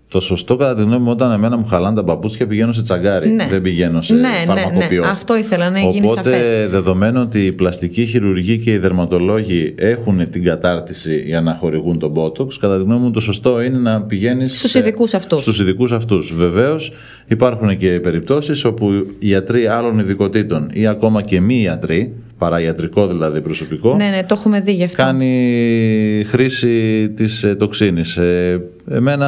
Το 0.08 0.20
σωστό 0.20 0.56
κατά 0.56 0.74
τη 0.74 0.82
γνώμη 0.82 1.04
μου 1.04 1.10
όταν 1.10 1.32
εμένα 1.32 1.56
μου 1.56 1.64
χαλάνε 1.64 1.96
τα 1.96 2.04
παπούτσια 2.04 2.46
πηγαίνω 2.46 2.72
σε 2.72 2.82
τσαγκάρι. 2.82 3.28
Ναι. 3.28 3.46
Δεν 3.50 3.62
πηγαίνω 3.62 4.02
σε 4.02 4.14
ναι, 4.14 4.28
φαρμακοποιό. 4.46 5.00
Ναι, 5.00 5.06
ναι. 5.06 5.12
Αυτό 5.12 5.36
ήθελα 5.36 5.70
να 5.70 5.78
γίνει 5.80 6.06
Οπότε, 6.06 6.30
σαφές. 6.32 6.68
δεδομένου 6.70 7.20
ότι 7.20 7.46
η 7.46 7.52
πλαστική 7.52 8.04
χειρουργοί 8.04 8.58
και 8.58 8.72
οι 8.72 8.78
δερματολόγοι 8.78 9.74
έχουν 9.78 10.30
την 10.30 10.44
κατάρτιση 10.44 11.22
για 11.26 11.40
να 11.40 11.54
χορηγούν 11.54 11.98
τον 11.98 12.12
Botox, 12.16 12.54
κατά 12.60 12.76
τη 12.78 12.84
γνώμη 12.84 13.04
μου 13.04 13.10
το 13.10 13.20
σωστό 13.20 13.62
είναι 13.62 13.78
να 13.78 14.02
πηγαίνεις 14.02 14.58
στους 14.58 14.74
ειδικούς 14.74 15.14
αυτούς. 15.14 15.42
Στους 15.42 15.60
ειδικούς 15.60 15.92
αυτούς. 15.92 16.34
Βεβαίως, 16.34 16.92
υπάρχουν 17.26 17.76
και 17.76 18.00
περιπτώσεις 18.00 18.64
όπου 18.64 19.06
γιατροί 19.18 19.66
άλλων 19.66 19.98
ειδικοτήτων 19.98 20.70
ή 20.72 20.86
ακόμα 20.86 21.22
και 21.22 21.40
μη 21.40 21.62
ιατροί 21.62 22.14
παραγιατρικό 22.42 23.06
δηλαδή 23.06 23.40
προσωπικό. 23.40 23.96
Ναι, 23.96 24.08
ναι, 24.08 24.22
το 24.22 24.34
έχουμε 24.38 24.60
δει 24.60 24.72
γι' 24.72 24.84
αυτό. 24.84 25.02
Κάνει 25.02 26.22
χρήση 26.26 27.08
της 27.10 27.44
ε, 27.44 27.54
τοξίνης. 27.54 28.16
Ε, 28.16 28.60
εμένα 28.90 29.26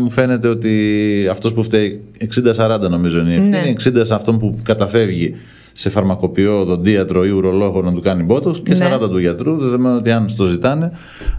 μου 0.00 0.10
φαίνεται 0.10 0.48
ότι 0.48 0.72
αυτός 1.30 1.52
που 1.52 1.62
φταίει 1.62 2.00
60-40 2.56 2.80
νομίζω 2.90 3.20
είναι 3.20 3.32
η 3.32 3.36
ευθύνη. 3.36 3.92
Ναι. 3.94 4.00
60 4.00 4.06
σε 4.06 4.14
αυτόν 4.14 4.38
που 4.38 4.58
καταφεύγει 4.62 5.34
σε 5.72 5.90
φαρμακοποιό, 5.90 6.64
δοντίατρο 6.64 7.24
ή 7.24 7.30
ουρολόγο 7.30 7.82
να 7.82 7.92
του 7.92 8.00
κάνει 8.00 8.22
μπότοξ 8.22 8.60
και 8.64 8.74
Ναι. 8.74 8.88
40 8.94 9.10
του 9.10 9.18
γιατρού, 9.18 9.56
δεδομένου 9.56 9.96
ότι 9.96 10.10
αν 10.10 10.28
στο 10.28 10.44
ζητάνε, 10.44 10.92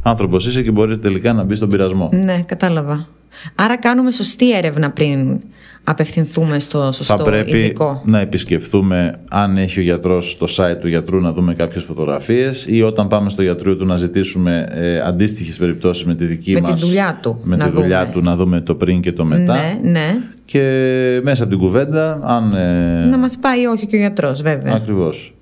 άνθρωπος 0.04 0.46
είσαι 0.46 0.62
και 0.62 0.72
μπορείς 0.72 1.00
τελικά 1.00 1.34
να 1.34 1.44
μπει 1.44 1.56
στον 1.56 1.70
πειρασμό. 1.70 2.10
Ναι, 2.14 2.44
κατάλαβα. 2.46 3.08
Άρα 3.56 3.78
κάνουμε 3.78 4.12
σωστή 4.12 4.58
έρευνα 4.58 4.92
πριν 4.92 5.40
απευθυνθούμε 5.84 6.60
στο 6.60 6.92
σωστό 6.92 7.18
θα 7.18 7.24
πρέπει 7.24 7.58
ειδικό. 7.58 8.02
να 8.06 8.20
επισκεφθούμε 8.20 9.14
αν 9.30 9.58
έχει 9.58 9.80
ο 9.80 9.82
γιατρός 9.84 10.38
το 10.38 10.48
site 10.56 10.78
του 10.82 10.88
γιατρού 10.88 11.20
να 11.22 11.32
δούμε 11.34 11.54
κάποιες 11.54 11.84
φωτογραφίες 11.84 12.66
ή 12.70 12.82
όταν 12.82 13.08
πάμε 13.08 13.30
στο 13.30 13.42
γιατρό 13.42 13.76
του 13.76 13.86
να 13.86 13.96
ζητήσουμε 13.96 14.68
ε, 14.72 15.00
αντίστοιχες 15.00 15.58
περιπτώσεις 15.58 16.06
με 16.06 16.16
τη 16.16 16.26
δική 16.26 16.52
Με 16.54 16.62
τη 16.62 16.70
μας 16.72 16.82
δουλειά 16.86 17.20
του 17.22 17.40
με 17.44 17.56
να 17.56 17.66
τη 17.66 17.72
δουλειά 17.72 18.00
δούμε. 18.00 18.12
του 18.14 18.22
να 18.22 18.36
δούμε 18.36 18.62
το 18.62 18.76
πριν 18.76 19.02
και 19.02 19.12
το 19.12 19.26
μετά 19.26 19.54
Ναι, 19.54 19.90
ναι. 19.92 20.16
και 20.46 21.20
μέσα 21.24 21.44
από 21.44 21.52
την 21.52 21.62
κουβέντα 21.62 22.20
αν 22.24 22.54
ε, 22.54 23.06
Να 23.06 23.18
μας 23.18 23.38
πάει 23.42 23.66
όχι 23.66 23.86
και 23.86 23.96
ο 23.96 24.00
γιατρός 24.00 24.42
βέβαια. 24.42 24.74
ακριβώς 24.76 25.34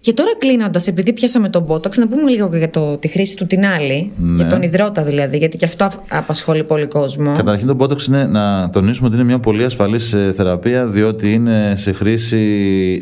Και 0.00 0.12
τώρα 0.12 0.30
κλείνοντας, 0.38 0.86
επειδή 0.86 1.12
πιάσαμε 1.12 1.48
τον 1.48 1.66
Botox, 1.68 1.90
να 1.98 2.08
πούμε 2.08 2.30
λίγο 2.30 2.50
και 2.50 2.56
για 2.56 2.70
το, 2.70 2.96
τη 2.98 3.08
χρήση 3.08 3.36
του 3.36 3.46
την 3.46 3.64
άλλη, 3.66 4.12
Ναι. 4.16 4.34
για 4.34 4.46
τον 4.46 4.62
υδρότα 4.62 5.02
δηλαδή, 5.02 5.36
γιατί 5.36 5.56
και 5.56 5.64
αυτό 5.64 5.84
αφ- 5.84 5.98
απασχολεί 6.10 6.64
πολύ 6.64 6.86
κόσμο. 6.86 7.32
Καταρχήν 7.32 7.66
το 7.66 7.76
Botox 7.78 8.06
είναι 8.08 8.24
να 8.26 8.70
τονίσουμε 8.70 9.06
ότι 9.06 9.16
είναι 9.16 9.24
μια 9.24 9.38
πολύ 9.38 9.64
ασφαλής 9.64 10.12
ε, 10.12 10.32
θεραπεία 10.34 10.86
διότι 10.88 11.32
είναι 11.32 11.72
σε 11.76 11.92
χρήση 11.92 12.38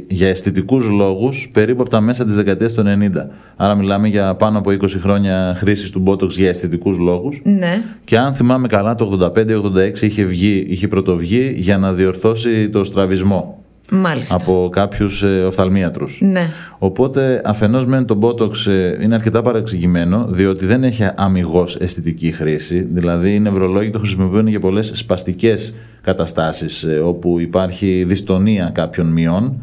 για 0.09 0.29
αισθητικούς 0.29 0.89
λόγους 0.89 1.49
περίπου 1.53 1.81
από 1.81 1.91
τα 1.91 2.01
μέσα 2.01 2.25
της 2.25 2.35
δεκαετίας 2.35 2.73
του 2.73 2.83
90. 2.87 3.11
Άρα 3.57 3.75
μιλάμε 3.75 4.09
για 4.09 4.35
πάνω 4.35 4.59
από 4.59 4.71
20 4.71 4.89
χρόνια 5.01 5.55
χρήσης 5.57 5.91
του 5.91 6.03
Botox 6.07 6.29
για 6.31 6.49
αισθητικούς 6.49 6.99
λόγους. 6.99 7.41
Ναι, 7.45 7.83
Και 8.05 8.19
αν 8.19 8.35
θυμάμαι 8.35 8.67
καλά 8.69 8.95
το 8.95 9.05
85-86 9.05 10.03
είχε, 10.03 10.25
βγει, 10.25 10.65
είχε 10.69 10.89
πρωτοβγεί 10.89 11.53
για 11.57 11.79
να 11.79 11.93
διορθώσει 11.93 12.69
το 12.69 12.85
στραβισμό 12.85 13.65
μάλιστα. 13.91 14.35
από 14.35 14.69
κάποιους 14.73 15.23
ε, 15.23 15.27
οφθαλμίατρους. 15.27 16.21
Ναι. 16.23 16.49
Οπότε 16.79 17.41
αφενός 17.45 17.87
μεν 17.87 18.07
το 18.07 18.19
Botox 18.23 18.67
ε, 18.67 19.03
είναι 19.03 19.15
αρκετά 19.15 19.43
παρεξηγημένο 19.43 20.27
διότι 20.29 20.67
δεν 20.67 20.85
έχει 20.85 21.09
αμυγός 21.15 21.77
αισθητική 21.77 22.33
χρήση. 22.33 22.87
Δηλαδή 22.91 23.35
οι 23.35 23.41
νευρολόγοι 23.41 23.91
το 23.91 23.99
χρησιμοποιούν 23.99 24.47
για 24.47 24.61
πολλές 24.61 24.91
σπαστικές 24.95 25.75
καταστάσεις 26.01 26.85
ε, 26.85 26.99
όπου 26.99 27.41
υπάρχει 27.41 28.05
δυστονία 28.07 28.71
κάποιων 28.75 29.07
μειών 29.07 29.61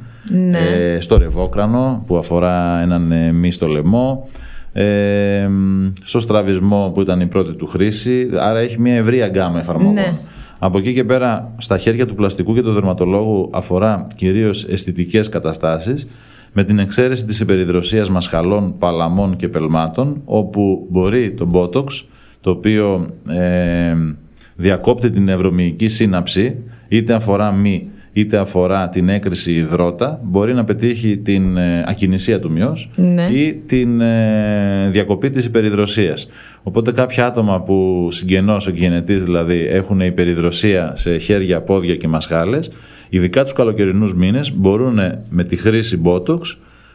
ε, 0.54 1.00
στο 1.00 1.18
ρευόκρανο 1.18 2.04
που 2.08 2.18
αφορά 2.18 2.82
έναν 2.82 3.12
ε, 3.12 3.32
μη 3.32 3.52
στο 3.52 3.68
λαιμό 3.68 4.28
ε, 4.74 5.48
μ, 5.48 5.92
στο 6.04 6.20
στραβισμό 6.20 6.92
που 6.94 7.02
ήταν 7.02 7.22
η 7.22 7.26
πρώτη 7.26 7.54
του 7.54 7.68
χρήση 7.68 8.30
άρα 8.40 8.60
έχει 8.60 8.80
μια 8.80 8.96
ευρία 8.96 9.28
γκάμα 9.28 9.60
εφαρμογών. 9.60 9.94
Ναι. 9.94 10.20
Από 10.66 10.78
εκεί 10.78 10.94
και 10.94 11.04
πέρα, 11.04 11.54
στα 11.58 11.78
χέρια 11.78 12.06
του 12.06 12.16
πλαστικού 12.16 12.54
και 12.54 12.62
του 12.62 12.72
δερματολόγου 12.72 13.50
αφορά 13.54 14.08
κυρίως 14.16 14.64
αισθητικές 14.64 15.30
καταστάσεις, 15.30 16.08
με 16.54 16.64
την 16.64 16.80
εξαίρεση 16.80 17.26
της 17.26 17.40
υπεριδροσίας 17.40 18.10
μασχαλών, 18.10 18.78
παλαμών 18.78 19.36
και 19.36 19.48
πελμάτων, 19.48 20.22
όπου 20.26 20.88
μπορεί 20.90 21.32
το 21.32 21.50
Botox, 21.54 21.86
το 22.42 22.50
οποίο 22.50 23.10
ε, 23.28 23.96
διακόπτει 24.56 25.10
την 25.10 25.24
νευρομυϊκή 25.24 25.88
σύναψη, 25.88 26.58
είτε 26.88 27.14
αφορά 27.14 27.52
μη, 27.52 27.90
είτε 28.14 28.38
αφορά 28.38 28.90
την 28.90 29.10
έκρηση 29.10 29.54
υδρότα, 29.54 30.20
μπορεί 30.24 30.54
να 30.54 30.64
πετύχει 30.64 31.18
την 31.18 31.58
ε, 31.58 31.84
ακινησία 31.88 32.40
του 32.40 32.52
μυός 32.52 32.90
Ναι. 32.96 33.24
ή 33.32 33.54
την 33.66 34.02
ε, 34.02 34.90
διακοπή 34.92 35.30
της 35.30 35.46
υπεριδροσίας. 35.46 36.28
Οπότε 36.64 36.92
κάποια 36.92 37.26
άτομα 37.26 37.62
που 37.62 38.08
συγγενώς 38.12 38.68
εκγενετής 38.68 39.24
δηλαδή 39.24 39.68
έχουν 39.70 40.00
υπεριδροσία 40.00 40.94
σε 40.96 41.18
χέρια, 41.18 41.62
πόδια 41.62 41.96
και 41.96 42.08
μασχάλες, 42.08 42.72
ειδικά 43.10 43.44
τους 43.44 43.54
καλοκαιρινούς 43.54 44.14
μήνες 44.16 44.52
μπορούν 44.54 45.00
με 45.30 45.44
τη 45.44 45.56
χρήση 45.56 46.02
Botox 46.04 46.40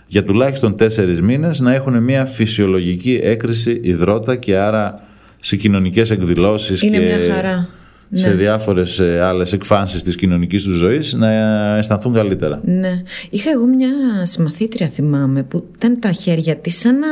για 0.07 0.25
τουλάχιστον 0.25 0.77
τέσσερις 0.77 1.21
μήνες 1.23 1.61
να 1.61 1.75
έχουν 1.75 2.03
μια 2.03 2.25
φυσιολογική 2.25 3.21
έκρηση 3.23 3.81
υδρότα 3.83 4.37
και 4.37 4.57
άρα 4.57 5.03
σε 5.37 5.57
κοινωνικές 5.57 6.11
εκδηλώσεις 6.11 6.83
Είναι 6.83 6.97
και 6.97 7.03
μια 7.05 7.35
χαρά. 7.35 7.69
Σε 8.13 8.31
διάφορες 8.31 8.99
ε, 8.99 9.21
άλλες 9.21 9.53
εκφάνσεις 9.53 10.03
της 10.03 10.15
κοινωνικής 10.15 10.63
τους 10.63 10.75
ζωής 10.75 11.13
να 11.15 11.31
αισθανθούν 11.77 12.13
καλύτερα. 12.13 12.61
Ναι. 12.65 13.03
Είχα 13.31 13.51
εγώ 13.51 13.67
μια 13.67 13.89
συμμαθήτρια, 14.23 14.87
θυμάμαι, 14.89 15.43
που 15.43 15.65
ήταν 15.75 16.01
τα 16.01 16.11
χέρια 16.13 16.57
της 16.57 16.79
σαν 16.79 16.99
να. 16.99 17.07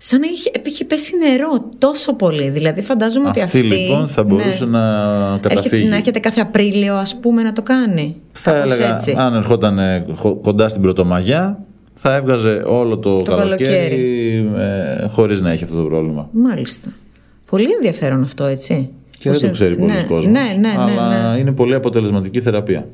Σαν 0.00 0.20
να 0.20 0.26
είχε, 0.26 0.50
είχε 0.62 0.84
πέσει 0.84 1.12
νερό 1.16 1.68
τόσο 1.78 2.14
πολύ. 2.14 2.50
Δηλαδή, 2.50 2.82
φαντάζομαι 2.82 3.28
ότι 3.28 3.40
Αυτή 3.40 3.56
αυτή. 3.56 3.68
λοιπόν 3.76 4.08
θα 4.08 4.22
μπορούσε 4.24 4.64
ναι, 4.64 4.70
να 4.70 5.24
έρχεται, 5.34 5.48
καταφύγει. 5.54 5.88
να 5.88 5.96
έρχεται 5.96 6.18
κάθε 6.18 6.40
Απρίλιο, 6.40 6.94
ας 6.94 7.18
πούμε, 7.20 7.42
να 7.42 7.52
το 7.52 7.62
κάνει. 7.62 8.16
Θα 8.32 8.52
Κάπως 8.52 8.72
έλεγα, 8.72 8.94
έτσι. 8.96 9.14
αν 9.18 9.34
ερχόταν 9.34 9.78
ε, 9.78 10.04
χω- 10.14 10.40
κοντά 10.42 10.68
στην 10.68 10.82
Πρωτομαγιά, 10.82 11.64
θα 11.94 12.14
έβγαζε 12.14 12.62
όλο 12.66 12.98
το, 12.98 13.22
Το 13.22 13.36
καλοκαίρι 13.36 14.50
ε, 14.58 15.06
χωρίς 15.08 15.40
να 15.40 15.50
έχει 15.50 15.64
αυτό 15.64 15.76
το 15.76 15.82
πρόβλημα. 15.88 16.28
Μάλιστα. 16.32 16.88
Πολύ 17.50 17.68
ενδιαφέρον 17.76 18.22
αυτό, 18.22 18.44
έτσι. 18.44 18.90
Και 19.18 19.28
Πώς 19.28 19.40
δεν 19.40 19.40
το 19.40 19.46
είναι- 19.46 19.54
ξέρει 19.54 19.76
πολλοί 19.76 19.92
ναι, 20.00 20.04
κόσμος. 20.08 20.32
Ναι, 20.32 20.40
ναι, 20.60 20.68
ναι, 20.68 20.74
αλλά 20.78 21.32
ναι. 21.32 21.38
είναι 21.38 21.52
πολύ 21.52 21.74
αποτελεσματική 21.74 22.40
θεραπεία. 22.40 22.86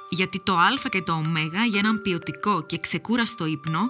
Γιατί 0.10 0.42
το 0.44 0.58
Α 0.58 0.74
και 0.92 1.02
το 1.02 1.14
Ω 1.14 1.22
για 1.70 1.80
έναν 1.80 2.02
ποιοτικό 2.02 2.66
και 2.66 2.80
ξεκούραστο 2.80 3.46
ύπνο 3.46 3.90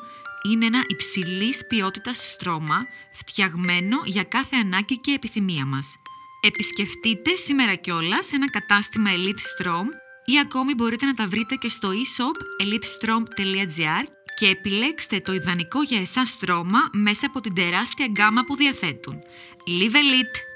είναι 0.50 0.66
ένα 0.66 0.84
υψηλής 0.88 1.68
ποιότητας 1.68 2.30
στρώμα 2.30 2.86
φτιαγμένο 3.14 4.02
για 4.06 4.24
κάθε 4.24 4.56
ανάγκη 4.56 4.98
και 5.00 5.12
επιθυμία 5.12 5.66
μας. 5.66 5.96
Επισκεφτείτε 6.42 7.36
σήμερα 7.36 7.76
κιόλας 7.76 8.32
ένα 8.32 8.50
κατάστημα 8.50 9.10
Elite 9.14 9.66
Strom 9.66 9.86
ή 10.26 10.40
ακόμη 10.40 10.74
μπορείτε 10.74 11.06
να 11.06 11.14
τα 11.14 11.28
βρείτε 11.28 11.56
και 11.56 11.70
στο 11.70 11.90
e-shop 11.90 12.64
elitestrom.gr 12.64 14.17
και 14.38 14.48
επιλέξτε 14.48 15.20
το 15.20 15.34
ιδανικό 15.34 15.84
για 15.84 16.00
εσάς 16.00 16.30
στρώμα 16.30 16.80
μέσα 16.92 17.26
από 17.26 17.42
την 17.42 17.54
τεράστια 17.54 18.06
γκάμα 18.06 18.44
που 18.44 18.56
διαθέτουν. 18.56 19.22
Live 19.68 19.96
Elite! 19.96 20.47